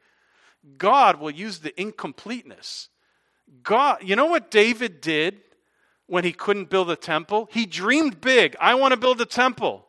God 0.78 1.20
will 1.20 1.30
use 1.30 1.58
the 1.58 1.78
incompleteness. 1.80 2.88
God, 3.62 3.98
you 4.02 4.16
know 4.16 4.26
what 4.26 4.50
David 4.50 5.00
did 5.00 5.40
when 6.06 6.24
he 6.24 6.32
couldn't 6.32 6.70
build 6.70 6.90
a 6.90 6.96
temple? 6.96 7.48
He 7.52 7.66
dreamed 7.66 8.20
big. 8.20 8.56
I 8.60 8.74
want 8.74 8.92
to 8.92 9.00
build 9.00 9.20
a 9.20 9.26
temple. 9.26 9.86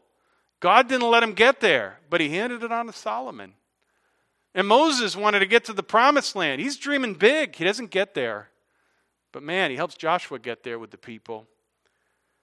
God 0.59 0.87
didn't 0.87 1.09
let 1.09 1.23
him 1.23 1.33
get 1.33 1.59
there, 1.59 1.99
but 2.09 2.21
he 2.21 2.29
handed 2.29 2.63
it 2.63 2.71
on 2.71 2.87
to 2.87 2.93
Solomon. 2.93 3.53
And 4.55 4.67
Moses 4.67 5.15
wanted 5.15 5.39
to 5.39 5.45
get 5.45 5.65
to 5.65 5.73
the 5.73 5.83
promised 5.83 6.35
land. 6.35 6.61
He's 6.61 6.77
dreaming 6.77 7.13
big. 7.13 7.55
He 7.55 7.63
doesn't 7.63 7.91
get 7.91 8.13
there. 8.13 8.49
But 9.31 9.43
man, 9.43 9.69
he 9.69 9.77
helps 9.77 9.95
Joshua 9.95 10.39
get 10.39 10.63
there 10.63 10.79
with 10.79 10.89
the 10.89 10.97
people. 10.97 11.45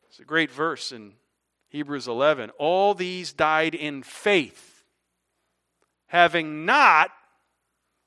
It's 0.09 0.21
a 0.21 0.25
great 0.25 0.51
verse 0.51 0.93
in 0.93 1.15
Hebrews 1.71 2.07
11. 2.07 2.51
All 2.51 2.95
these 2.95 3.33
died 3.33 3.75
in 3.75 4.05
faith, 4.05 4.85
having 6.07 6.65
not 6.65 7.11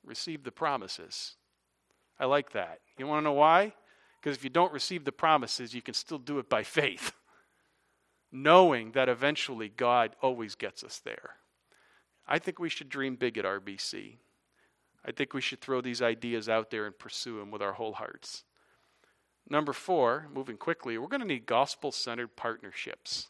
receive 0.08 0.44
the 0.44 0.52
promises. 0.52 1.36
I 2.18 2.24
like 2.24 2.52
that. 2.52 2.80
You 2.98 3.06
want 3.06 3.20
to 3.20 3.24
know 3.24 3.34
why? 3.34 3.72
Because 4.20 4.36
if 4.36 4.44
you 4.44 4.50
don't 4.50 4.72
receive 4.72 5.04
the 5.04 5.12
promises, 5.12 5.74
you 5.74 5.82
can 5.82 5.94
still 5.94 6.18
do 6.18 6.38
it 6.38 6.48
by 6.48 6.62
faith, 6.64 7.12
knowing 8.32 8.92
that 8.92 9.08
eventually 9.08 9.68
God 9.68 10.16
always 10.20 10.54
gets 10.54 10.82
us 10.82 11.00
there. 11.04 11.36
I 12.26 12.38
think 12.38 12.58
we 12.58 12.68
should 12.68 12.88
dream 12.88 13.16
big 13.16 13.38
at 13.38 13.44
RBC. 13.44 14.16
I 15.04 15.12
think 15.12 15.32
we 15.32 15.40
should 15.40 15.60
throw 15.60 15.80
these 15.80 16.02
ideas 16.02 16.48
out 16.48 16.70
there 16.70 16.84
and 16.84 16.98
pursue 16.98 17.38
them 17.38 17.50
with 17.50 17.62
our 17.62 17.72
whole 17.74 17.94
hearts. 17.94 18.44
Number 19.48 19.72
four, 19.72 20.28
moving 20.34 20.58
quickly, 20.58 20.98
we're 20.98 21.06
going 21.06 21.22
to 21.22 21.26
need 21.26 21.46
gospel 21.46 21.90
centered 21.90 22.36
partnerships. 22.36 23.28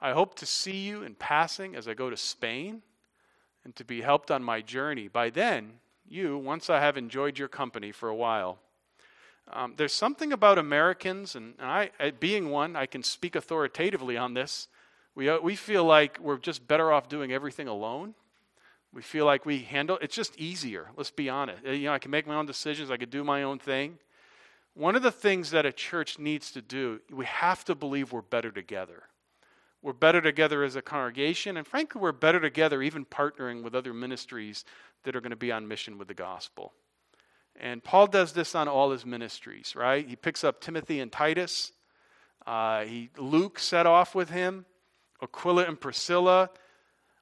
I 0.00 0.12
hope 0.12 0.36
to 0.36 0.46
see 0.46 0.86
you 0.86 1.02
in 1.02 1.14
passing 1.16 1.76
as 1.76 1.88
I 1.88 1.94
go 1.94 2.08
to 2.08 2.16
Spain 2.16 2.82
and 3.68 3.76
to 3.76 3.84
be 3.84 4.00
helped 4.00 4.30
on 4.30 4.42
my 4.42 4.62
journey. 4.62 5.08
By 5.08 5.28
then, 5.28 5.72
you, 6.08 6.38
once 6.38 6.70
I 6.70 6.80
have 6.80 6.96
enjoyed 6.96 7.38
your 7.38 7.48
company 7.48 7.92
for 7.92 8.08
a 8.08 8.14
while, 8.14 8.60
um, 9.52 9.74
there's 9.76 9.92
something 9.92 10.32
about 10.32 10.56
Americans, 10.56 11.36
and 11.36 11.52
I, 11.60 11.90
being 12.18 12.48
one, 12.48 12.76
I 12.76 12.86
can 12.86 13.02
speak 13.02 13.36
authoritatively 13.36 14.16
on 14.16 14.32
this. 14.32 14.68
We, 15.14 15.28
uh, 15.28 15.40
we 15.40 15.54
feel 15.54 15.84
like 15.84 16.18
we're 16.18 16.38
just 16.38 16.66
better 16.66 16.90
off 16.90 17.10
doing 17.10 17.30
everything 17.30 17.68
alone. 17.68 18.14
We 18.94 19.02
feel 19.02 19.26
like 19.26 19.44
we 19.44 19.58
handle 19.58 19.98
it's 20.00 20.16
just 20.16 20.34
easier. 20.38 20.88
Let's 20.96 21.10
be 21.10 21.28
honest. 21.28 21.62
Uh, 21.66 21.72
you 21.72 21.88
know, 21.88 21.92
I 21.92 21.98
can 21.98 22.10
make 22.10 22.26
my 22.26 22.36
own 22.36 22.46
decisions. 22.46 22.90
I 22.90 22.96
can 22.96 23.10
do 23.10 23.22
my 23.22 23.42
own 23.42 23.58
thing. 23.58 23.98
One 24.72 24.96
of 24.96 25.02
the 25.02 25.12
things 25.12 25.50
that 25.50 25.66
a 25.66 25.72
church 25.72 26.18
needs 26.18 26.52
to 26.52 26.62
do, 26.62 27.02
we 27.12 27.26
have 27.26 27.66
to 27.66 27.74
believe 27.74 28.12
we're 28.12 28.22
better 28.22 28.50
together. 28.50 29.02
We're 29.80 29.92
better 29.92 30.20
together 30.20 30.64
as 30.64 30.74
a 30.74 30.82
congregation, 30.82 31.56
and 31.56 31.66
frankly, 31.66 32.00
we're 32.00 32.12
better 32.12 32.40
together 32.40 32.82
even 32.82 33.04
partnering 33.04 33.62
with 33.62 33.74
other 33.74 33.94
ministries 33.94 34.64
that 35.04 35.14
are 35.14 35.20
going 35.20 35.30
to 35.30 35.36
be 35.36 35.52
on 35.52 35.68
mission 35.68 35.98
with 35.98 36.08
the 36.08 36.14
gospel. 36.14 36.72
And 37.60 37.82
Paul 37.82 38.06
does 38.06 38.32
this 38.32 38.54
on 38.54 38.68
all 38.68 38.90
his 38.90 39.06
ministries, 39.06 39.74
right? 39.76 40.06
He 40.06 40.16
picks 40.16 40.44
up 40.44 40.60
Timothy 40.60 41.00
and 41.00 41.10
Titus. 41.10 41.72
Uh, 42.46 42.84
he, 42.84 43.10
Luke 43.16 43.58
set 43.58 43.86
off 43.86 44.14
with 44.14 44.30
him, 44.30 44.64
Aquila 45.22 45.64
and 45.64 45.80
Priscilla. 45.80 46.50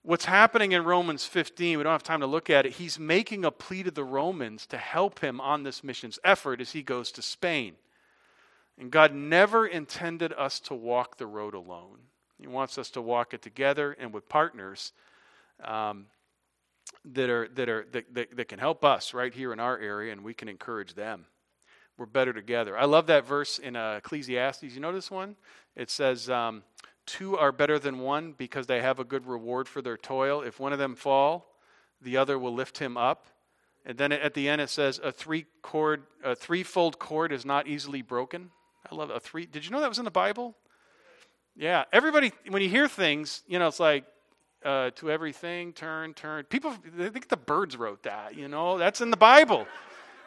What's 0.02 0.26
happening 0.26 0.72
in 0.72 0.84
Romans 0.84 1.24
15, 1.24 1.78
we 1.78 1.84
don't 1.84 1.92
have 1.92 2.02
time 2.02 2.20
to 2.20 2.26
look 2.26 2.48
at 2.48 2.64
it. 2.64 2.72
He's 2.72 2.98
making 2.98 3.44
a 3.44 3.50
plea 3.50 3.82
to 3.82 3.90
the 3.90 4.04
Romans 4.04 4.66
to 4.66 4.78
help 4.78 5.20
him 5.20 5.40
on 5.40 5.62
this 5.62 5.82
missions 5.82 6.18
effort 6.22 6.60
as 6.60 6.72
he 6.72 6.82
goes 6.82 7.10
to 7.12 7.22
Spain. 7.22 7.74
And 8.78 8.90
God 8.90 9.14
never 9.14 9.66
intended 9.66 10.32
us 10.34 10.60
to 10.60 10.74
walk 10.74 11.16
the 11.16 11.26
road 11.26 11.54
alone. 11.54 11.98
He 12.38 12.46
wants 12.46 12.78
us 12.78 12.90
to 12.90 13.02
walk 13.02 13.34
it 13.34 13.42
together 13.42 13.96
and 13.98 14.12
with 14.12 14.28
partners 14.28 14.92
um, 15.64 16.06
that, 17.12 17.30
are, 17.30 17.48
that, 17.48 17.68
are, 17.68 17.86
that, 17.92 18.14
that, 18.14 18.36
that 18.36 18.48
can 18.48 18.58
help 18.58 18.84
us 18.84 19.14
right 19.14 19.32
here 19.32 19.52
in 19.52 19.60
our 19.60 19.78
area, 19.78 20.12
and 20.12 20.22
we 20.22 20.34
can 20.34 20.48
encourage 20.48 20.94
them. 20.94 21.26
We're 21.98 22.06
better 22.06 22.32
together. 22.32 22.76
I 22.78 22.84
love 22.84 23.06
that 23.06 23.26
verse 23.26 23.58
in 23.58 23.74
uh, 23.74 23.94
Ecclesiastes. 23.98 24.74
You 24.74 24.80
know 24.80 24.92
this 24.92 25.10
one? 25.10 25.36
It 25.74 25.90
says, 25.90 26.28
um, 26.28 26.62
Two 27.06 27.38
are 27.38 27.52
better 27.52 27.78
than 27.78 28.00
one 28.00 28.32
because 28.36 28.66
they 28.66 28.82
have 28.82 28.98
a 28.98 29.04
good 29.04 29.26
reward 29.26 29.68
for 29.68 29.80
their 29.80 29.96
toil. 29.96 30.42
If 30.42 30.58
one 30.58 30.72
of 30.72 30.80
them 30.80 30.96
fall, 30.96 31.46
the 32.02 32.16
other 32.16 32.38
will 32.38 32.52
lift 32.52 32.78
him 32.78 32.96
up. 32.96 33.26
And 33.86 33.96
then 33.96 34.10
at 34.10 34.34
the 34.34 34.48
end 34.48 34.60
it 34.60 34.68
says, 34.68 35.00
a 35.02 35.12
three 35.12 35.46
cord, 35.62 36.02
a 36.24 36.34
threefold 36.34 36.98
cord 36.98 37.32
is 37.32 37.46
not 37.46 37.68
easily 37.68 38.02
broken. 38.02 38.50
I 38.90 38.94
love 38.94 39.10
a 39.10 39.20
three. 39.20 39.46
Did 39.46 39.64
you 39.64 39.70
know 39.70 39.80
that 39.80 39.88
was 39.88 40.00
in 40.00 40.04
the 40.04 40.10
Bible? 40.10 40.56
Yeah, 41.58 41.84
everybody, 41.90 42.32
when 42.48 42.60
you 42.60 42.68
hear 42.68 42.86
things, 42.86 43.42
you 43.46 43.58
know, 43.58 43.68
it's 43.68 43.80
like, 43.80 44.04
uh, 44.62 44.90
to 44.96 45.10
everything, 45.10 45.72
turn, 45.72 46.12
turn. 46.12 46.44
People, 46.44 46.74
they 46.94 47.08
think 47.08 47.28
the 47.28 47.36
Byrds 47.36 47.78
wrote 47.78 48.02
that, 48.02 48.34
you 48.34 48.46
know, 48.46 48.76
that's 48.76 49.00
in 49.00 49.10
the 49.10 49.16
Bible. 49.16 49.66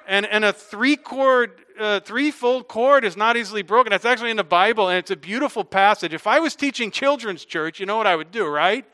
And, 0.08 0.26
and 0.26 0.44
a 0.44 0.52
three 0.52 0.96
chord, 0.96 1.52
uh, 1.80 2.00
threefold 2.00 2.68
cord 2.68 3.06
is 3.06 3.16
not 3.16 3.38
easily 3.38 3.62
broken. 3.62 3.92
That's 3.92 4.06
actually 4.06 4.32
in 4.32 4.38
the 4.38 4.44
Bible, 4.44 4.90
and 4.90 4.98
it's 4.98 5.12
a 5.12 5.16
beautiful 5.16 5.64
passage. 5.64 6.16
If 6.16 6.26
I 6.26 6.40
was 6.40 6.56
teaching 6.56 6.90
children's 6.90 7.46
church, 7.46 7.80
you 7.80 7.86
know 7.86 7.98
what 7.98 8.08
I 8.08 8.16
would 8.16 8.32
do, 8.32 8.48
right? 8.48 8.86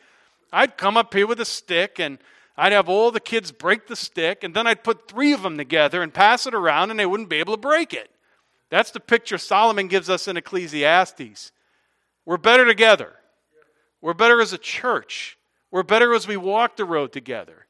I'd 0.51 0.75
come 0.75 0.97
up 0.97 1.13
here 1.13 1.27
with 1.27 1.39
a 1.39 1.45
stick, 1.45 1.99
and 1.99 2.17
I'd 2.57 2.73
have 2.73 2.89
all 2.89 3.11
the 3.11 3.21
kids 3.21 3.53
break 3.53 3.87
the 3.87 3.95
stick, 3.95 4.43
and 4.43 4.53
then 4.53 4.67
I'd 4.67 4.83
put 4.83 5.07
three 5.07 5.31
of 5.31 5.41
them 5.41 5.57
together 5.57 6.01
and 6.01 6.13
pass 6.13 6.45
it 6.45 6.53
around, 6.53 6.91
and 6.91 6.99
they 6.99 7.05
wouldn't 7.05 7.29
be 7.29 7.37
able 7.37 7.53
to 7.53 7.61
break 7.61 7.93
it. 7.93 8.09
That's 8.69 8.91
the 8.91 8.99
picture 8.99 9.37
Solomon 9.37 9.87
gives 9.87 10.09
us 10.09 10.27
in 10.27 10.35
Ecclesiastes. 10.35 11.53
We're 12.25 12.37
better 12.37 12.65
together. 12.65 13.13
We're 14.01 14.13
better 14.13 14.41
as 14.41 14.53
a 14.53 14.57
church. 14.57 15.37
We're 15.71 15.83
better 15.83 16.13
as 16.13 16.27
we 16.27 16.37
walk 16.37 16.77
the 16.77 16.85
road 16.85 17.11
together. 17.11 17.65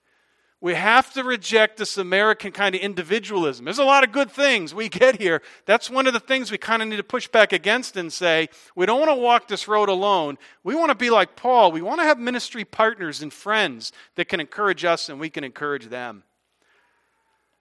We 0.62 0.74
have 0.74 1.14
to 1.14 1.24
reject 1.24 1.78
this 1.78 1.98
American 1.98 2.52
kind 2.52 2.74
of 2.74 2.82
individualism. 2.82 3.66
There's 3.66 3.78
a 3.78 3.84
lot 3.84 4.04
of 4.04 4.12
good 4.12 4.32
things 4.32 4.74
we 4.74 4.90
get 4.90 5.20
here. 5.22 5.42
That's 5.66 5.90
one 5.90 6.08
of 6.08 6.14
the 6.14 6.20
things 6.20 6.50
we 6.50 6.58
kind 6.58 6.82
of 6.82 6.88
need 6.88 6.98
to 6.98 7.04
push 7.04 7.28
back 7.28 7.54
against 7.54 7.98
and 7.98 8.12
say, 8.12 8.50
we 8.76 8.86
don't 8.86 9.00
want 9.00 9.12
to 9.12 9.22
walk 9.22 9.48
this 9.48 9.68
road 9.68 9.90
alone. 9.90 10.38
We 10.64 10.74
want 10.74 10.90
to 10.90 10.96
be 10.96 11.10
like 11.10 11.36
Paul. 11.36 11.72
We 11.72 11.82
want 11.82 12.00
to 12.00 12.06
have 12.06 12.18
ministry 12.18 12.66
partners 12.66 13.22
and 13.22 13.32
friends 13.32 13.92
that 14.16 14.28
can 14.28 14.40
encourage 14.40 14.86
us 14.86 15.10
and 15.10 15.20
we 15.20 15.30
can 15.30 15.44
encourage 15.44 15.88
them. 15.88 16.24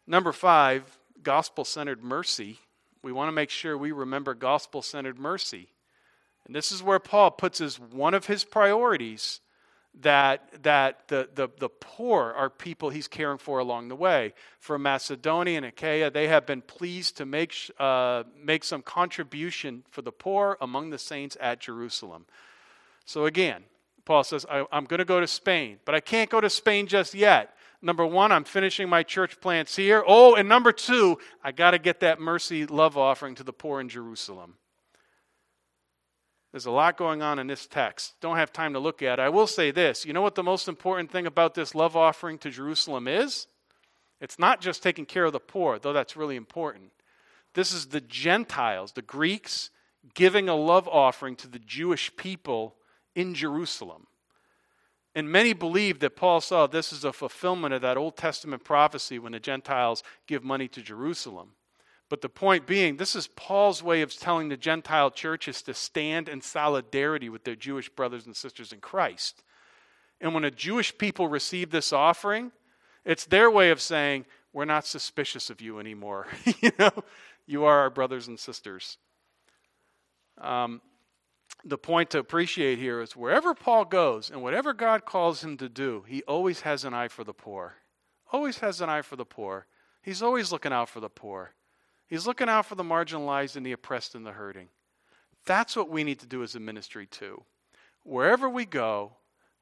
Number 0.07 0.33
five, 0.33 0.99
gospel 1.23 1.65
centered 1.65 2.03
mercy. 2.03 2.61
We 3.03 3.13
want 3.13 3.29
to 3.29 3.33
make 3.33 3.51
sure 3.51 3.77
we 3.77 3.93
remember 3.93 4.35
gospel 4.35 4.81
centered 4.81 5.19
mercy. 5.19 5.69
And 6.47 6.55
this 6.55 6.71
is 6.71 6.83
where 6.83 6.99
Paul 6.99 7.31
puts 7.31 7.61
as 7.61 7.79
one 7.79 8.15
of 8.15 8.27
his 8.27 8.45
priorities 8.45 9.41
that, 10.01 10.63
that 10.63 11.09
the, 11.09 11.29
the, 11.35 11.49
the 11.59 11.69
poor 11.69 12.33
are 12.37 12.51
people 12.51 12.91
he's 12.91 13.09
caring 13.09 13.39
for 13.39 13.59
along 13.61 13.89
the 13.89 13.97
way. 13.97 14.35
For 14.59 14.79
Macedonia 14.79 15.57
and 15.57 15.67
Achaia, 15.67 16.11
they 16.11 16.29
have 16.29 16.47
been 16.47 16.63
pleased 16.63 17.17
to 17.19 17.27
make, 17.27 17.55
uh, 17.79 18.25
make 18.43 18.65
some 18.65 18.83
contribution 18.83 19.85
for 19.91 20.03
the 20.03 20.13
poor 20.13 20.59
among 20.61 20.91
the 20.91 20.99
saints 20.99 21.37
at 21.41 21.61
Jerusalem. 21.61 22.27
So 23.05 23.27
again, 23.27 23.65
Paul 24.05 24.25
says, 24.25 24.45
I, 24.51 24.67
I'm 24.73 24.85
going 24.85 24.99
to 24.99 25.05
go 25.05 25.21
to 25.21 25.27
Spain, 25.27 25.79
but 25.85 25.95
I 25.95 26.01
can't 26.01 26.29
go 26.29 26.41
to 26.41 26.51
Spain 26.51 26.87
just 26.87 27.15
yet. 27.15 27.55
Number 27.81 28.05
one, 28.05 28.33
I'm 28.33 28.45
finishing 28.45 28.89
my 28.89 29.03
church 29.03 29.41
plants 29.41 29.77
here. 29.77 30.03
Oh, 30.07 30.35
and 30.35 30.49
number 30.49 30.73
two, 30.73 31.19
I 31.43 31.53
got 31.53 31.73
to 31.73 31.79
get 31.79 32.01
that 32.01 32.19
mercy 32.19 32.67
love 32.67 32.97
offering 32.97 33.35
to 33.37 33.45
the 33.45 33.53
poor 33.53 33.81
in 33.81 33.89
Jerusalem. 33.89 34.55
There's 36.55 36.67
a 36.67 36.71
lot 36.71 36.97
going 36.97 37.21
on 37.21 37.41
in 37.41 37.49
this 37.49 37.67
text. 37.67 38.15
Don't 38.21 38.37
have 38.37 38.53
time 38.53 38.75
to 38.75 38.79
look 38.79 39.03
at 39.03 39.19
it. 39.19 39.23
I 39.23 39.29
will 39.29 39.49
say 39.49 39.73
this 39.73 40.07
you 40.07 40.13
know 40.13 40.23
what 40.23 40.37
the 40.37 40.43
most 40.45 40.69
important 40.69 41.11
thing 41.11 41.27
about 41.27 41.55
this 41.55 41.75
love 41.75 41.97
offering 41.97 42.39
to 42.39 42.49
Jerusalem 42.49 43.09
is? 43.09 43.49
It's 44.21 44.39
not 44.39 44.61
just 44.61 44.81
taking 44.81 45.05
care 45.05 45.25
of 45.25 45.33
the 45.33 45.41
poor, 45.41 45.81
though 45.81 45.93
that's 45.93 46.17
really 46.17 46.37
important. 46.37 46.93
This 47.55 47.73
is 47.73 47.87
the 47.87 48.01
Gentiles, 48.01 48.93
the 48.93 49.03
Greeks, 49.03 49.71
giving 50.15 50.49
a 50.49 50.55
love 50.55 50.87
offering 50.87 51.35
to 51.39 51.49
the 51.49 51.59
Jewish 51.59 52.15
people 52.17 52.77
in 53.17 53.35
Jerusalem. 53.35 54.07
And 55.13 55.29
many 55.29 55.55
believe 55.55 55.99
that 55.99 56.15
Paul 56.15 56.41
saw 56.41 56.69
this 56.69 56.93
as 56.93 57.03
a 57.03 57.13
fulfillment 57.13 57.75
of 57.75 57.83
that 57.83 57.97
Old 57.97 58.17
Testament 58.17 58.63
prophecy 58.63 59.19
when 59.19 59.33
the 59.33 59.41
Gentiles 59.41 60.05
give 60.29 60.45
money 60.45 60.69
to 60.69 60.83
Jerusalem. 60.83 61.55
But 62.15 62.21
the 62.21 62.29
point 62.29 62.65
being, 62.65 62.97
this 62.97 63.17
is 63.17 63.27
Paul's 63.27 63.83
way 63.83 64.01
of 64.01 64.17
telling 64.17 64.49
the 64.49 64.57
Gentile 64.57 65.11
churches 65.11 65.63
to 65.63 65.75
stand 65.75 66.29
in 66.29 66.43
solidarity 66.43 67.29
with 67.29 67.43
their 67.43 67.57
Jewish 67.57 67.89
brothers 67.89 68.25
and 68.25 68.37
sisters 68.37 68.73
in 68.73 68.79
Christ. 68.79 69.43
And 70.21 70.33
when 70.33 70.45
a 70.45 70.51
Jewish 70.53 70.97
people 70.97 71.27
receive 71.27 71.71
this 71.73 71.93
offering, 71.93 72.53
it's 73.05 73.25
their 73.25 73.51
way 73.51 73.73
of 73.73 73.81
saying, 73.81 74.27
We're 74.53 74.65
not 74.65 74.87
suspicious 74.87 75.51
of 75.51 75.61
you 75.61 75.81
anymore. 75.81 76.29
you 76.61 76.71
know, 76.79 76.93
you 77.49 77.65
are 77.65 77.81
our 77.81 77.91
brothers 77.91 78.29
and 78.29 78.39
sisters. 78.39 78.97
Um, 80.39 80.83
the 81.65 81.79
point 81.79 82.11
to 82.11 82.21
appreciate 82.21 82.79
here 82.79 83.01
is 83.01 83.17
wherever 83.17 83.55
Paul 83.55 83.87
goes 83.87 84.31
and 84.31 84.41
whatever 84.41 84.73
God 84.73 85.05
calls 85.05 85.43
him 85.43 85.57
to 85.57 85.69
do, 85.69 86.05
he 86.07 86.23
always 86.29 86.61
has 86.61 86.85
an 86.85 86.95
eye 86.95 87.09
for 87.09 87.25
the 87.25 87.35
poor. 87.35 87.75
Always 88.33 88.59
has 88.59 88.81
an 88.81 88.89
eye 88.89 89.03
for 89.03 89.17
the 89.17 89.25
poor. 89.25 89.67
He's 90.01 90.23
always 90.23 90.53
looking 90.53 90.73
out 90.73 90.89
for 90.89 91.01
the 91.01 91.11
poor. 91.11 91.55
He's 92.07 92.27
looking 92.27 92.49
out 92.49 92.67
for 92.67 92.75
the 92.75 92.83
marginalized 92.83 93.57
and 93.57 93.65
the 93.65 93.73
oppressed 93.73 94.15
and 94.15 94.27
the 94.27 94.33
hurting. 94.33 94.69
That's 95.47 95.77
what 95.77 95.91
we 95.91 96.05
need 96.05 96.21
to 96.21 96.27
do 96.27 96.43
as 96.43 96.55
a 96.55 96.61
ministry, 96.61 97.07
too. 97.07 97.45
Wherever 98.03 98.49
we 98.49 98.65
go, 98.65 99.13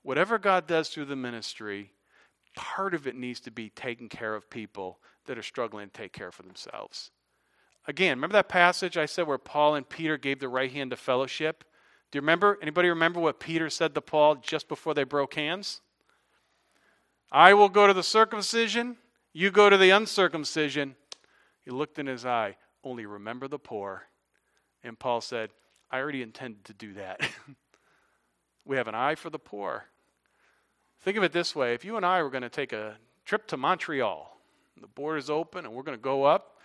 whatever 0.03 0.39
God 0.39 0.67
does 0.67 0.89
through 0.89 1.07
the 1.07 1.17
ministry, 1.17 1.93
part 2.55 2.95
of 2.95 3.07
it 3.07 3.17
needs 3.17 3.41
to 3.41 3.51
be 3.51 3.71
taking 3.71 4.09
care 4.09 4.35
of 4.35 4.51
people 4.51 4.99
that 5.27 5.39
are 5.39 5.43
struggling 5.43 5.89
to 5.89 5.93
take 5.93 6.13
care 6.13 6.33
for 6.33 6.43
themselves. 6.43 7.11
Again, 7.87 8.19
remember 8.19 8.35
that 8.35 8.49
passage 8.49 8.97
I 8.97 9.07
said 9.07 9.27
where 9.27 9.39
Paul 9.39 9.75
and 9.75 9.89
Peter 9.89 10.17
gave 10.17 10.39
the 10.39 10.49
right 10.49 10.71
hand 10.71 10.91
to 10.91 10.97
fellowship? 10.97 11.65
Do 12.11 12.19
you 12.19 12.21
remember? 12.21 12.59
Anybody 12.61 12.89
remember 12.89 13.21
what 13.21 13.41
Peter 13.41 13.71
said 13.71 13.95
to 13.95 14.01
Paul 14.01 14.37
just 14.37 14.69
before 14.69 14.95
they 14.95 15.05
broke 15.05 15.35
hands? 15.35 15.81
I 17.31 17.55
will 17.55 17.71
go 17.71 17.87
to 17.87 17.95
the 17.95 18.03
circumcision, 18.03 18.99
you 19.33 19.51
go 19.51 19.71
to 19.71 19.79
the 19.79 19.91
uncircumcision. 19.91 20.97
He 21.65 21.71
looked 21.71 21.99
in 21.99 22.07
his 22.07 22.27
eye, 22.27 22.57
only 22.85 23.07
remember 23.07 23.49
the 23.49 23.59
poor. 23.59 24.05
And 24.83 24.99
Paul 24.99 25.21
said, 25.21 25.51
I 25.91 25.99
already 25.99 26.23
intended 26.23 26.65
to 26.67 26.73
do 26.73 26.95
that. 26.95 27.21
we 28.65 28.77
have 28.77 28.89
an 28.89 28.95
eye 28.95 29.15
for 29.15 29.31
the 29.31 29.39
poor. 29.39 29.85
Think 31.01 31.17
of 31.17 31.23
it 31.23 31.33
this 31.33 31.55
way 31.55 31.75
if 31.75 31.85
you 31.85 31.97
and 31.97 32.07
I 32.07 32.23
were 32.23 32.31
going 32.31 32.43
to 32.43 32.49
take 32.49 32.73
a 32.73 32.97
trip 33.25 33.47
to 33.49 33.57
Montreal, 33.57 34.37
the 34.81 34.87
border's 34.89 35.31
open, 35.31 35.65
and 35.65 35.75
we're 35.75 35.83
going 35.83 35.99
to 35.99 36.03
go 36.03 36.25
up, 36.25 36.59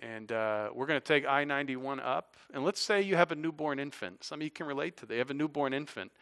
and 0.00 0.30
uh, 0.30 0.70
we're 0.72 0.86
going 0.86 1.00
to 1.00 1.06
take 1.06 1.26
I 1.26 1.44
91 1.44 2.00
up. 2.00 2.36
And 2.54 2.64
let's 2.64 2.80
say 2.80 3.02
you 3.02 3.16
have 3.16 3.32
a 3.32 3.34
newborn 3.34 3.78
infant. 3.78 4.24
Some 4.24 4.40
of 4.40 4.44
you 4.44 4.50
can 4.50 4.66
relate 4.66 4.96
to. 4.98 5.06
You 5.10 5.18
have 5.18 5.30
a 5.30 5.34
newborn 5.34 5.74
infant. 5.74 6.12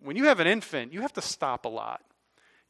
When 0.00 0.16
you 0.16 0.24
have 0.24 0.40
an 0.40 0.46
infant, 0.46 0.92
you 0.92 1.00
have 1.00 1.12
to 1.14 1.22
stop 1.22 1.64
a 1.64 1.68
lot 1.68 2.02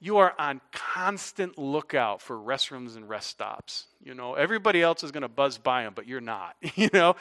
you 0.05 0.19
are 0.19 0.35
on 0.38 0.61
constant 0.71 1.57
lookout 1.57 2.21
for 2.21 2.37
restrooms 2.37 2.95
and 2.95 3.09
rest 3.09 3.29
stops. 3.29 3.87
You 4.05 4.12
know, 4.12 4.35
everybody 4.35 4.83
else 4.83 5.03
is 5.03 5.11
going 5.11 5.23
to 5.23 5.29
buzz 5.29 5.57
by 5.57 5.85
them, 5.85 5.95
but 5.97 6.07
you're 6.07 6.21
not. 6.21 6.57
You 6.77 6.90
know, 6.93 7.17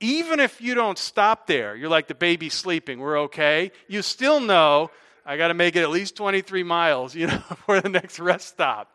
even 0.00 0.40
if 0.40 0.60
you 0.62 0.74
don't 0.74 0.96
stop 0.96 1.46
there, 1.46 1.76
you're 1.76 1.90
like 1.90 2.08
the 2.08 2.14
baby 2.14 2.48
sleeping, 2.48 3.00
we're 3.00 3.20
okay. 3.20 3.70
You 3.86 4.00
still 4.00 4.40
know 4.40 4.90
I 5.26 5.36
got 5.36 5.48
to 5.48 5.54
make 5.54 5.76
it 5.76 5.82
at 5.82 5.90
least 5.90 6.16
23 6.16 6.62
miles, 6.62 7.14
you 7.20 7.26
know, 7.26 7.42
for 7.66 7.82
the 7.82 7.90
next 7.90 8.18
rest 8.18 8.48
stop. 8.48 8.88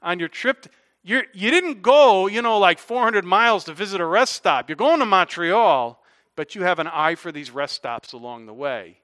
On 0.00 0.18
your 0.18 0.28
trip, 0.28 0.66
you're, 1.04 1.24
you 1.34 1.50
didn't 1.50 1.82
go, 1.82 2.26
you 2.26 2.40
know, 2.40 2.58
like 2.58 2.78
400 2.78 3.22
miles 3.22 3.64
to 3.64 3.74
visit 3.74 4.00
a 4.00 4.06
rest 4.06 4.32
stop. 4.32 4.70
You're 4.70 4.76
going 4.76 5.00
to 5.00 5.06
Montreal, 5.06 6.02
but 6.36 6.54
you 6.54 6.62
have 6.62 6.78
an 6.78 6.86
eye 6.86 7.16
for 7.16 7.32
these 7.32 7.50
rest 7.50 7.74
stops 7.74 8.14
along 8.14 8.46
the 8.46 8.54
way. 8.54 9.01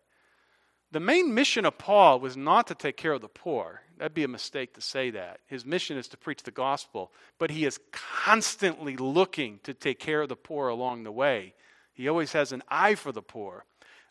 The 0.91 1.01
main 1.01 1.35
mission 1.35 1.67
of 1.67 1.77
Paul 1.77 2.19
was 2.21 2.37
not 2.37 2.67
to 2.69 2.75
take 2.75 2.97
care 2.97 3.13
of 3.13 3.21
the 3.21 3.29
poor. 3.29 3.83
That'd 3.99 4.15
be 4.15 4.25
a 4.25 4.29
mistake 4.29 4.75
to 4.75 4.81
say 4.81 5.11
that. 5.11 5.41
His 5.47 5.67
mission 5.67 5.99
is 5.99 6.09
to 6.09 6.17
preach 6.17 6.43
the 6.43 6.51
gospel, 6.51 7.13
but 7.39 7.51
he 7.51 7.67
is 7.67 7.81
constantly 7.93 8.97
looking 8.97 9.61
to 9.65 9.75
take 9.75 9.99
care 9.99 10.23
of 10.23 10.29
the 10.29 10.37
poor 10.37 10.69
along 10.69 11.03
the 11.03 11.13
way. 11.13 11.55
He 11.93 12.09
always 12.09 12.33
has 12.33 12.53
an 12.53 12.63
eye 12.69 12.95
for 12.95 13.13
the 13.13 13.23
poor. 13.23 13.65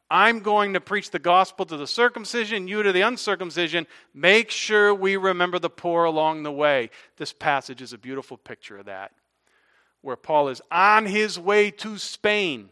I'm 0.10 0.40
going 0.40 0.74
to 0.74 0.80
preach 0.80 1.10
the 1.10 1.20
gospel 1.20 1.66
to 1.66 1.78
the 1.78 1.88
circumcision, 1.88 2.68
you 2.68 2.84
to 2.84 2.92
the 2.92 3.02
uncircumcision. 3.02 3.88
Make 4.14 4.52
sure 4.52 4.94
we 4.94 5.18
remember 5.18 5.60
the 5.60 5.70
poor 5.70 6.04
along 6.06 6.44
the 6.44 6.52
way. 6.52 6.92
This 7.18 7.34
passage 7.34 7.82
is 7.82 7.92
a 7.92 7.98
beautiful 7.98 8.38
picture 8.38 8.78
of 8.78 8.86
that, 8.86 9.12
where 10.02 10.16
Paul 10.16 10.50
is 10.50 10.62
on 10.72 11.08
his 11.08 11.40
way 11.40 11.72
to 11.72 11.98
Spain, 11.98 12.70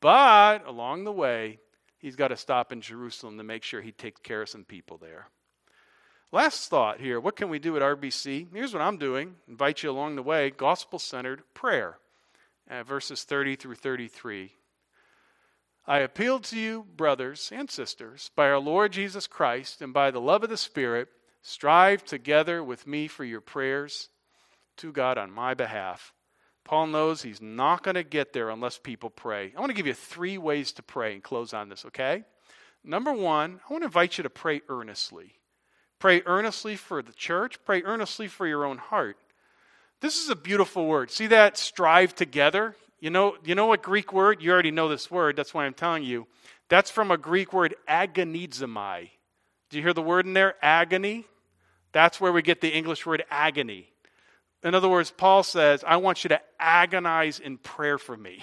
but 0.00 0.66
along 0.66 1.04
the 1.04 1.12
way, 1.12 1.58
he's 2.02 2.16
got 2.16 2.28
to 2.28 2.36
stop 2.36 2.72
in 2.72 2.82
Jerusalem 2.82 3.38
to 3.38 3.44
make 3.44 3.62
sure 3.62 3.80
he 3.80 3.92
takes 3.92 4.20
care 4.20 4.42
of 4.42 4.50
some 4.50 4.64
people 4.64 4.98
there. 4.98 5.28
Last 6.32 6.68
thought 6.68 7.00
here 7.00 7.18
what 7.20 7.36
can 7.36 7.48
we 7.48 7.58
do 7.58 7.76
at 7.76 7.82
RBC? 7.82 8.48
Here's 8.52 8.74
what 8.74 8.82
I'm 8.82 8.98
doing. 8.98 9.36
Invite 9.48 9.82
you 9.82 9.90
along 9.90 10.16
the 10.16 10.22
way 10.22 10.50
gospel 10.50 10.98
centered 10.98 11.42
prayer. 11.54 11.98
Uh, 12.70 12.82
verses 12.82 13.24
30 13.24 13.56
through 13.56 13.74
33. 13.74 14.52
I 15.86 15.98
appeal 15.98 16.38
to 16.40 16.58
you, 16.58 16.86
brothers 16.96 17.50
and 17.52 17.68
sisters, 17.68 18.30
by 18.36 18.48
our 18.48 18.60
Lord 18.60 18.92
Jesus 18.92 19.26
Christ 19.26 19.82
and 19.82 19.92
by 19.92 20.10
the 20.10 20.20
love 20.20 20.44
of 20.44 20.48
the 20.48 20.56
Spirit, 20.56 21.08
strive 21.42 22.04
together 22.04 22.62
with 22.62 22.86
me 22.86 23.08
for 23.08 23.24
your 23.24 23.40
prayers 23.40 24.10
to 24.76 24.92
God 24.92 25.18
on 25.18 25.32
my 25.32 25.54
behalf 25.54 26.12
Paul 26.64 26.86
knows 26.86 27.22
he's 27.22 27.42
not 27.42 27.82
going 27.82 27.96
to 27.96 28.04
get 28.04 28.32
there 28.32 28.50
unless 28.50 28.78
people 28.78 29.10
pray. 29.10 29.52
I 29.56 29.60
want 29.60 29.70
to 29.70 29.76
give 29.76 29.86
you 29.86 29.94
three 29.94 30.38
ways 30.38 30.72
to 30.72 30.82
pray 30.82 31.14
and 31.14 31.22
close 31.22 31.52
on 31.52 31.68
this, 31.68 31.84
okay? 31.86 32.24
Number 32.84 33.12
one, 33.12 33.60
I 33.68 33.72
want 33.72 33.82
to 33.82 33.86
invite 33.86 34.18
you 34.18 34.22
to 34.22 34.30
pray 34.30 34.62
earnestly. 34.68 35.34
Pray 35.98 36.22
earnestly 36.26 36.76
for 36.76 37.02
the 37.02 37.12
church, 37.12 37.58
pray 37.64 37.82
earnestly 37.82 38.26
for 38.28 38.46
your 38.46 38.64
own 38.64 38.78
heart. 38.78 39.16
This 40.00 40.22
is 40.22 40.30
a 40.30 40.36
beautiful 40.36 40.86
word. 40.86 41.10
See 41.10 41.28
that 41.28 41.56
strive 41.56 42.14
together? 42.14 42.74
You 42.98 43.10
know, 43.10 43.36
you 43.44 43.54
know 43.54 43.66
what 43.66 43.82
Greek 43.82 44.12
word? 44.12 44.42
You 44.42 44.50
already 44.50 44.72
know 44.72 44.88
this 44.88 45.10
word. 45.10 45.36
That's 45.36 45.54
why 45.54 45.64
I'm 45.64 45.74
telling 45.74 46.02
you. 46.02 46.26
That's 46.68 46.90
from 46.90 47.10
a 47.10 47.16
Greek 47.16 47.52
word 47.52 47.76
agonizomai. 47.88 49.10
Do 49.70 49.76
you 49.76 49.82
hear 49.82 49.92
the 49.92 50.02
word 50.02 50.26
in 50.26 50.32
there? 50.32 50.56
Agony? 50.60 51.26
That's 51.92 52.20
where 52.20 52.32
we 52.32 52.42
get 52.42 52.60
the 52.60 52.70
English 52.70 53.06
word 53.06 53.24
agony. 53.30 53.91
In 54.64 54.74
other 54.74 54.88
words, 54.88 55.10
Paul 55.10 55.42
says, 55.42 55.84
I 55.86 55.96
want 55.96 56.24
you 56.24 56.28
to 56.28 56.40
agonize 56.60 57.40
in 57.40 57.58
prayer 57.58 57.98
for 57.98 58.16
me. 58.16 58.40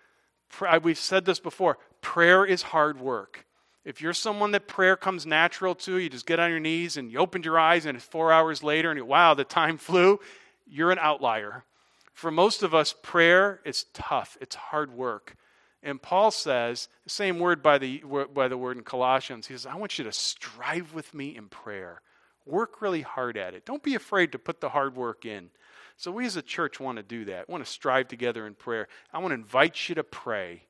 We've 0.82 0.98
said 0.98 1.24
this 1.24 1.40
before 1.40 1.78
prayer 2.00 2.44
is 2.44 2.62
hard 2.62 3.00
work. 3.00 3.46
If 3.84 4.00
you're 4.00 4.14
someone 4.14 4.52
that 4.52 4.66
prayer 4.66 4.96
comes 4.96 5.26
natural 5.26 5.74
to, 5.76 5.98
you 5.98 6.08
just 6.08 6.26
get 6.26 6.40
on 6.40 6.50
your 6.50 6.60
knees 6.60 6.96
and 6.96 7.12
you 7.12 7.18
opened 7.18 7.44
your 7.44 7.58
eyes 7.58 7.84
and 7.86 7.96
it's 7.96 8.06
four 8.06 8.32
hours 8.32 8.62
later 8.62 8.90
and 8.90 8.98
you, 8.98 9.04
wow, 9.04 9.34
the 9.34 9.44
time 9.44 9.76
flew, 9.78 10.20
you're 10.66 10.90
an 10.90 10.98
outlier. 10.98 11.64
For 12.12 12.30
most 12.30 12.62
of 12.62 12.74
us, 12.74 12.94
prayer 13.02 13.60
is 13.64 13.84
tough, 13.92 14.38
it's 14.40 14.54
hard 14.54 14.92
work. 14.92 15.36
And 15.82 16.00
Paul 16.00 16.30
says, 16.30 16.88
the 17.02 17.10
same 17.10 17.38
word 17.38 17.62
by 17.62 17.76
the, 17.76 18.02
by 18.32 18.48
the 18.48 18.56
word 18.56 18.78
in 18.78 18.84
Colossians, 18.84 19.46
he 19.46 19.54
says, 19.54 19.66
I 19.66 19.76
want 19.76 19.98
you 19.98 20.04
to 20.04 20.12
strive 20.12 20.94
with 20.94 21.12
me 21.12 21.36
in 21.36 21.48
prayer. 21.48 22.00
Work 22.46 22.82
really 22.82 23.02
hard 23.02 23.36
at 23.36 23.54
it. 23.54 23.64
Don't 23.64 23.82
be 23.82 23.94
afraid 23.94 24.32
to 24.32 24.38
put 24.38 24.60
the 24.60 24.68
hard 24.70 24.96
work 24.96 25.24
in. 25.24 25.50
So, 25.96 26.10
we 26.10 26.26
as 26.26 26.36
a 26.36 26.42
church 26.42 26.80
want 26.80 26.96
to 26.96 27.02
do 27.02 27.24
that. 27.26 27.48
We 27.48 27.52
want 27.52 27.64
to 27.64 27.70
strive 27.70 28.08
together 28.08 28.46
in 28.46 28.54
prayer. 28.54 28.88
I 29.12 29.18
want 29.18 29.30
to 29.30 29.36
invite 29.36 29.88
you 29.88 29.94
to 29.94 30.04
pray. 30.04 30.64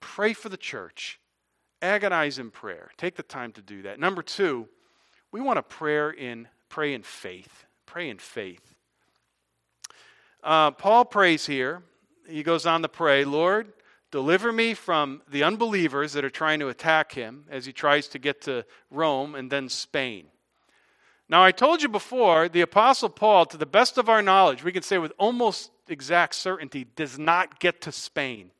Pray 0.00 0.32
for 0.32 0.48
the 0.48 0.56
church. 0.56 1.20
Agonize 1.80 2.38
in 2.38 2.50
prayer. 2.50 2.90
Take 2.96 3.16
the 3.16 3.22
time 3.22 3.52
to 3.52 3.62
do 3.62 3.82
that. 3.82 4.00
Number 4.00 4.22
two, 4.22 4.66
we 5.30 5.40
want 5.40 5.58
to 5.58 5.62
pray 5.62 6.10
in, 6.16 6.48
pray 6.68 6.94
in 6.94 7.02
faith. 7.02 7.64
Pray 7.86 8.10
in 8.10 8.18
faith. 8.18 8.74
Uh, 10.42 10.72
Paul 10.72 11.04
prays 11.04 11.46
here. 11.46 11.82
He 12.28 12.42
goes 12.42 12.66
on 12.66 12.82
to 12.82 12.88
pray, 12.88 13.24
Lord, 13.24 13.72
Deliver 14.12 14.52
me 14.52 14.72
from 14.74 15.20
the 15.28 15.42
unbelievers 15.42 16.12
that 16.12 16.24
are 16.24 16.30
trying 16.30 16.60
to 16.60 16.68
attack 16.68 17.12
him 17.12 17.44
as 17.50 17.66
he 17.66 17.72
tries 17.72 18.06
to 18.08 18.18
get 18.18 18.40
to 18.42 18.64
Rome 18.90 19.34
and 19.34 19.50
then 19.50 19.68
Spain. 19.68 20.28
Now, 21.28 21.42
I 21.42 21.50
told 21.50 21.82
you 21.82 21.88
before, 21.88 22.48
the 22.48 22.60
Apostle 22.60 23.08
Paul, 23.08 23.46
to 23.46 23.56
the 23.56 23.66
best 23.66 23.98
of 23.98 24.08
our 24.08 24.22
knowledge, 24.22 24.62
we 24.62 24.72
can 24.72 24.82
say 24.82 24.98
with 24.98 25.12
almost 25.18 25.70
exact 25.88 26.34
certainty, 26.34 26.86
does 26.96 27.18
not 27.18 27.58
get 27.58 27.80
to 27.82 27.92
Spain. 27.92 28.50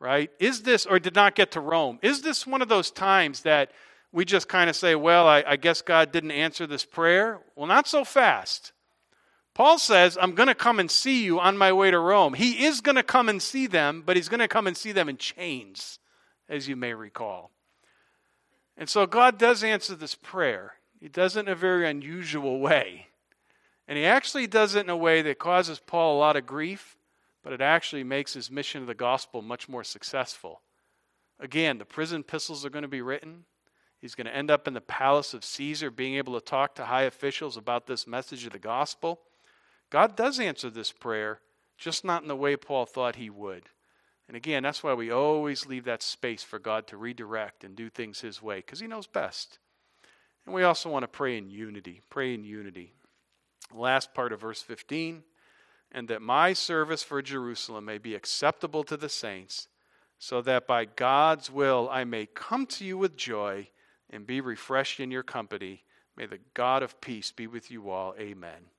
Right? 0.00 0.30
Is 0.38 0.62
this, 0.62 0.86
or 0.86 0.98
did 0.98 1.14
not 1.14 1.34
get 1.34 1.52
to 1.52 1.60
Rome? 1.60 1.98
Is 2.02 2.22
this 2.22 2.46
one 2.46 2.62
of 2.62 2.68
those 2.68 2.90
times 2.90 3.42
that 3.42 3.72
we 4.12 4.24
just 4.24 4.48
kind 4.48 4.70
of 4.70 4.76
say, 4.76 4.94
well, 4.94 5.26
I, 5.26 5.44
I 5.46 5.56
guess 5.56 5.82
God 5.82 6.12
didn't 6.12 6.30
answer 6.30 6.66
this 6.66 6.84
prayer? 6.84 7.40
Well, 7.56 7.66
not 7.66 7.88
so 7.88 8.04
fast. 8.04 8.72
Paul 9.54 9.76
says, 9.76 10.16
I'm 10.20 10.36
going 10.36 10.46
to 10.46 10.54
come 10.54 10.78
and 10.78 10.88
see 10.88 11.24
you 11.24 11.40
on 11.40 11.58
my 11.58 11.72
way 11.72 11.90
to 11.90 11.98
Rome. 11.98 12.34
He 12.34 12.64
is 12.64 12.80
going 12.80 12.94
to 12.94 13.02
come 13.02 13.28
and 13.28 13.42
see 13.42 13.66
them, 13.66 14.04
but 14.06 14.14
he's 14.14 14.28
going 14.28 14.38
to 14.38 14.46
come 14.46 14.68
and 14.68 14.76
see 14.76 14.92
them 14.92 15.08
in 15.08 15.16
chains, 15.16 15.98
as 16.48 16.68
you 16.68 16.76
may 16.76 16.94
recall. 16.94 17.50
And 18.76 18.88
so 18.88 19.04
God 19.04 19.36
does 19.36 19.64
answer 19.64 19.96
this 19.96 20.14
prayer. 20.14 20.74
He 21.00 21.08
does 21.08 21.36
it 21.36 21.40
in 21.40 21.48
a 21.48 21.54
very 21.54 21.88
unusual 21.88 22.60
way. 22.60 23.06
And 23.86 23.96
he 23.96 24.04
actually 24.04 24.46
does 24.46 24.74
it 24.74 24.84
in 24.84 24.90
a 24.90 24.96
way 24.96 25.22
that 25.22 25.38
causes 25.38 25.80
Paul 25.80 26.16
a 26.16 26.18
lot 26.18 26.36
of 26.36 26.44
grief, 26.46 26.96
but 27.42 27.52
it 27.52 27.60
actually 27.60 28.04
makes 28.04 28.34
his 28.34 28.50
mission 28.50 28.82
of 28.82 28.86
the 28.86 28.94
gospel 28.94 29.40
much 29.40 29.68
more 29.68 29.84
successful. 29.84 30.60
Again, 31.40 31.78
the 31.78 31.84
prison 31.84 32.20
epistles 32.20 32.64
are 32.64 32.70
going 32.70 32.82
to 32.82 32.88
be 32.88 33.00
written. 33.00 33.44
He's 34.00 34.14
going 34.14 34.26
to 34.26 34.34
end 34.34 34.50
up 34.50 34.68
in 34.68 34.74
the 34.74 34.80
palace 34.80 35.34
of 35.34 35.44
Caesar, 35.44 35.90
being 35.90 36.16
able 36.16 36.34
to 36.34 36.44
talk 36.44 36.74
to 36.74 36.84
high 36.84 37.02
officials 37.02 37.56
about 37.56 37.86
this 37.86 38.06
message 38.06 38.44
of 38.44 38.52
the 38.52 38.58
gospel. 38.58 39.20
God 39.90 40.16
does 40.16 40.38
answer 40.38 40.68
this 40.68 40.92
prayer, 40.92 41.40
just 41.78 42.04
not 42.04 42.22
in 42.22 42.28
the 42.28 42.36
way 42.36 42.56
Paul 42.56 42.86
thought 42.86 43.16
he 43.16 43.30
would. 43.30 43.64
And 44.26 44.36
again, 44.36 44.64
that's 44.64 44.82
why 44.82 44.92
we 44.92 45.10
always 45.10 45.66
leave 45.66 45.84
that 45.84 46.02
space 46.02 46.42
for 46.42 46.58
God 46.58 46.86
to 46.88 46.96
redirect 46.98 47.64
and 47.64 47.74
do 47.74 47.88
things 47.88 48.20
his 48.20 48.42
way, 48.42 48.56
because 48.56 48.80
he 48.80 48.86
knows 48.86 49.06
best. 49.06 49.58
And 50.48 50.54
we 50.54 50.62
also 50.62 50.88
want 50.88 51.02
to 51.02 51.08
pray 51.08 51.36
in 51.36 51.50
unity. 51.50 52.00
Pray 52.08 52.32
in 52.32 52.42
unity. 52.42 52.94
Last 53.74 54.14
part 54.14 54.32
of 54.32 54.40
verse 54.40 54.62
15 54.62 55.22
and 55.92 56.08
that 56.08 56.22
my 56.22 56.54
service 56.54 57.02
for 57.02 57.20
Jerusalem 57.20 57.84
may 57.84 57.98
be 57.98 58.14
acceptable 58.14 58.82
to 58.84 58.96
the 58.96 59.10
saints, 59.10 59.68
so 60.18 60.40
that 60.40 60.66
by 60.66 60.86
God's 60.86 61.50
will 61.50 61.86
I 61.90 62.04
may 62.04 62.24
come 62.24 62.64
to 62.66 62.84
you 62.84 62.96
with 62.96 63.14
joy 63.14 63.68
and 64.08 64.26
be 64.26 64.40
refreshed 64.40 65.00
in 65.00 65.10
your 65.10 65.22
company. 65.22 65.84
May 66.16 66.24
the 66.24 66.40
God 66.54 66.82
of 66.82 66.98
peace 67.02 67.30
be 67.30 67.46
with 67.46 67.70
you 67.70 67.90
all. 67.90 68.14
Amen. 68.18 68.70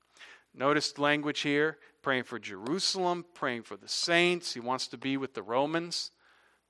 Notice 0.55 0.97
language 0.97 1.41
here 1.41 1.77
praying 2.01 2.23
for 2.23 2.39
Jerusalem, 2.39 3.25
praying 3.35 3.61
for 3.61 3.77
the 3.77 3.87
saints. 3.87 4.55
He 4.55 4.59
wants 4.59 4.87
to 4.87 4.97
be 4.97 5.17
with 5.17 5.35
the 5.35 5.43
Romans. 5.43 6.09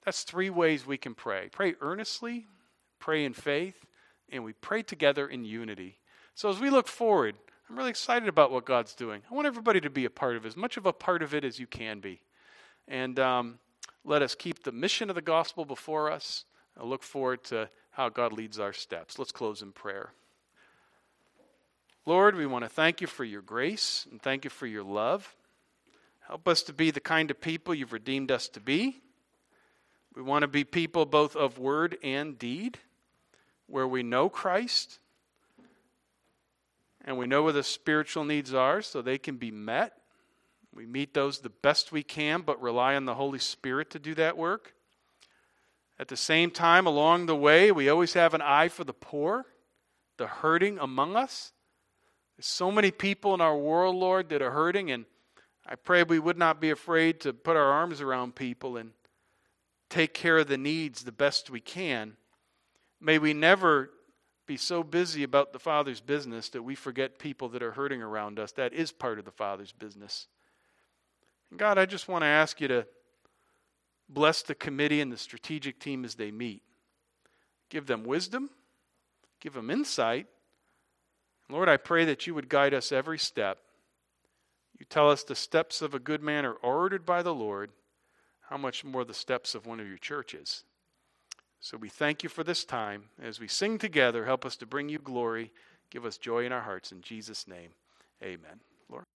That's 0.04 0.24
three 0.24 0.50
ways 0.50 0.86
we 0.86 0.98
can 0.98 1.16
pray 1.16 1.48
pray 1.52 1.76
earnestly, 1.80 2.48
pray 3.00 3.24
in 3.24 3.34
faith, 3.34 3.86
and 4.32 4.44
we 4.44 4.54
pray 4.54 4.82
together 4.82 5.28
in 5.28 5.46
unity. 5.46 5.98
So 6.36 6.50
as 6.50 6.60
we 6.60 6.70
look 6.70 6.88
forward, 6.88 7.36
I'm 7.70 7.78
really 7.78 7.90
excited 7.90 8.28
about 8.28 8.52
what 8.52 8.66
God's 8.66 8.96
doing. 8.96 9.22
I 9.30 9.34
want 9.34 9.48
everybody 9.48 9.80
to 9.82 9.90
be 9.90 10.06
a 10.06 10.10
part 10.10 10.36
of 10.36 10.46
as 10.46 10.58
much 10.58 10.78
of 10.78 10.86
a 10.86 10.94
part 10.94 11.22
of 11.22 11.34
it 11.34 11.44
as 11.44 11.60
you 11.60 11.68
can 11.68 12.00
be. 12.00 12.22
And 12.88 13.20
um, 13.20 13.60
let 14.04 14.22
us 14.22 14.34
keep 14.36 14.64
the 14.64 14.72
mission 14.72 15.10
of 15.10 15.16
the 15.16 15.22
gospel 15.22 15.66
before 15.66 16.10
us. 16.10 16.46
I 16.80 16.84
look 16.84 17.04
forward 17.04 17.44
to 17.46 17.70
how 17.92 18.10
God 18.10 18.34
leads 18.34 18.60
our 18.60 18.74
steps. 18.74 19.20
Let's 19.20 19.32
close 19.32 19.62
in 19.62 19.72
prayer. 19.72 20.14
Lord, 22.06 22.36
we 22.36 22.48
want 22.48 22.64
to 22.64 22.70
thank 22.70 23.02
you 23.02 23.08
for 23.08 23.24
your 23.24 23.42
grace 23.42 24.08
and 24.10 24.22
thank 24.22 24.46
you 24.46 24.50
for 24.50 24.66
your 24.66 24.84
love. 24.84 25.36
Help 26.28 26.48
us 26.48 26.64
to 26.64 26.74
be 26.74 26.90
the 26.90 27.00
kind 27.00 27.30
of 27.30 27.42
people 27.42 27.76
you've 27.76 27.94
redeemed 27.94 28.32
us 28.32 28.48
to 28.50 28.60
be. 28.60 29.02
We 30.16 30.24
want 30.24 30.42
to 30.42 30.48
be 30.48 30.64
people 30.64 31.06
both 31.06 31.36
of 31.36 31.60
word 31.60 31.98
and 32.02 32.40
deed 32.40 32.80
where 33.70 33.88
we 33.88 34.04
know 34.04 34.30
Christ 34.30 35.00
and 37.06 37.18
we 37.18 37.28
know 37.28 37.44
where 37.44 37.54
the 37.54 37.64
spiritual 37.64 38.24
needs 38.24 38.54
are 38.54 38.82
so 38.82 39.02
they 39.02 39.18
can 39.18 39.38
be 39.38 39.52
met. 39.52 39.94
We 40.74 40.86
meet 40.86 41.14
those 41.14 41.40
the 41.40 41.50
best 41.50 41.92
we 41.92 42.04
can, 42.04 42.42
but 42.42 42.62
rely 42.62 42.96
on 42.96 43.06
the 43.06 43.16
Holy 43.16 43.40
Spirit 43.40 43.90
to 43.92 44.00
do 44.00 44.14
that 44.16 44.38
work. 44.38 44.74
At 45.98 46.08
the 46.08 46.18
same 46.18 46.52
time, 46.52 46.86
along 46.86 47.26
the 47.26 47.36
way, 47.36 47.72
we 47.72 47.90
always 47.90 48.14
have 48.14 48.34
an 48.34 48.42
eye 48.42 48.68
for 48.68 48.84
the 48.84 48.94
poor, 48.94 49.46
the 50.18 50.28
hurting 50.28 50.78
among 50.80 51.16
us. 51.16 51.52
There's 52.38 52.48
so 52.48 52.72
many 52.72 52.92
people 52.92 53.34
in 53.34 53.42
our 53.42 53.58
world, 53.58 53.96
Lord, 53.96 54.30
that 54.30 54.42
are 54.42 54.52
hurting, 54.52 54.92
and 54.92 55.06
I 55.66 55.76
pray 55.76 56.04
we 56.04 56.20
would 56.20 56.38
not 56.38 56.62
be 56.62 56.70
afraid 56.70 57.20
to 57.22 57.34
put 57.34 57.58
our 57.58 57.72
arms 57.72 58.02
around 58.02 58.36
people 58.36 58.78
and 58.78 58.92
take 59.90 60.14
care 60.14 60.38
of 60.38 60.48
the 60.48 60.58
needs 60.58 61.04
the 61.04 61.12
best 61.12 61.50
we 61.50 61.60
can. 61.60 62.16
May 63.02 63.18
we 63.18 63.34
never 63.34 63.92
be 64.46 64.58
so 64.58 64.84
busy 64.84 65.24
about 65.24 65.54
the 65.54 65.60
Father's 65.60 66.02
business 66.02 66.50
that 66.50 66.64
we 66.64 66.76
forget 66.76 67.20
people 67.20 67.50
that 67.50 67.64
are 67.64 67.72
hurting 67.72 68.02
around 68.02 68.40
us. 68.40 68.52
That 68.54 68.74
is 68.74 68.92
part 68.92 69.20
of 69.20 69.26
the 69.26 69.32
Father's 69.32 69.72
business. 69.72 70.28
And 71.50 71.60
God, 71.60 71.78
I 71.78 71.86
just 71.86 72.08
want 72.08 72.24
to 72.24 72.28
ask 72.28 72.60
you 72.60 72.68
to 72.68 72.88
bless 74.10 74.42
the 74.42 74.56
committee 74.56 75.02
and 75.02 75.12
the 75.12 75.18
strategic 75.18 75.80
team 75.80 76.04
as 76.04 76.16
they 76.16 76.32
meet. 76.32 76.64
Give 77.70 77.86
them 77.86 78.04
wisdom, 78.04 78.50
give 79.40 79.54
them 79.54 79.70
insight. 79.70 80.26
Lord, 81.50 81.70
I 81.70 81.78
pray 81.78 82.06
that 82.06 82.28
you 82.28 82.34
would 82.34 82.50
guide 82.50 82.74
us 82.74 82.92
every 82.92 83.20
step. 83.20 83.60
You 84.80 84.86
tell 84.90 85.10
us 85.10 85.24
the 85.24 85.36
steps 85.36 85.82
of 85.82 85.94
a 85.94 86.00
good 86.00 86.24
man 86.24 86.46
are 86.46 86.54
ordered 86.54 87.06
by 87.06 87.22
the 87.22 87.34
Lord. 87.34 87.72
How 88.50 88.58
much 88.58 88.84
more 88.84 89.06
the 89.06 89.14
steps 89.14 89.54
of 89.54 89.68
one 89.68 89.80
of 89.80 89.88
your 89.88 89.98
churches? 89.98 90.64
So 91.62 91.78
we 91.78 91.90
thank 91.90 92.24
you 92.24 92.30
for 92.30 92.44
this 92.44 92.64
time. 92.64 93.06
As 93.22 93.40
we 93.40 93.48
sing 93.48 93.78
together, 93.78 94.26
help 94.26 94.46
us 94.46 94.56
to 94.58 94.66
bring 94.66 94.90
you 94.90 95.00
glory. 95.00 95.52
Give 95.90 96.06
us 96.06 96.18
joy 96.18 96.46
in 96.46 96.52
our 96.52 96.62
hearts. 96.62 96.92
In 96.92 97.02
Jesus' 97.02 97.48
name, 97.48 97.72
amen. 98.24 98.60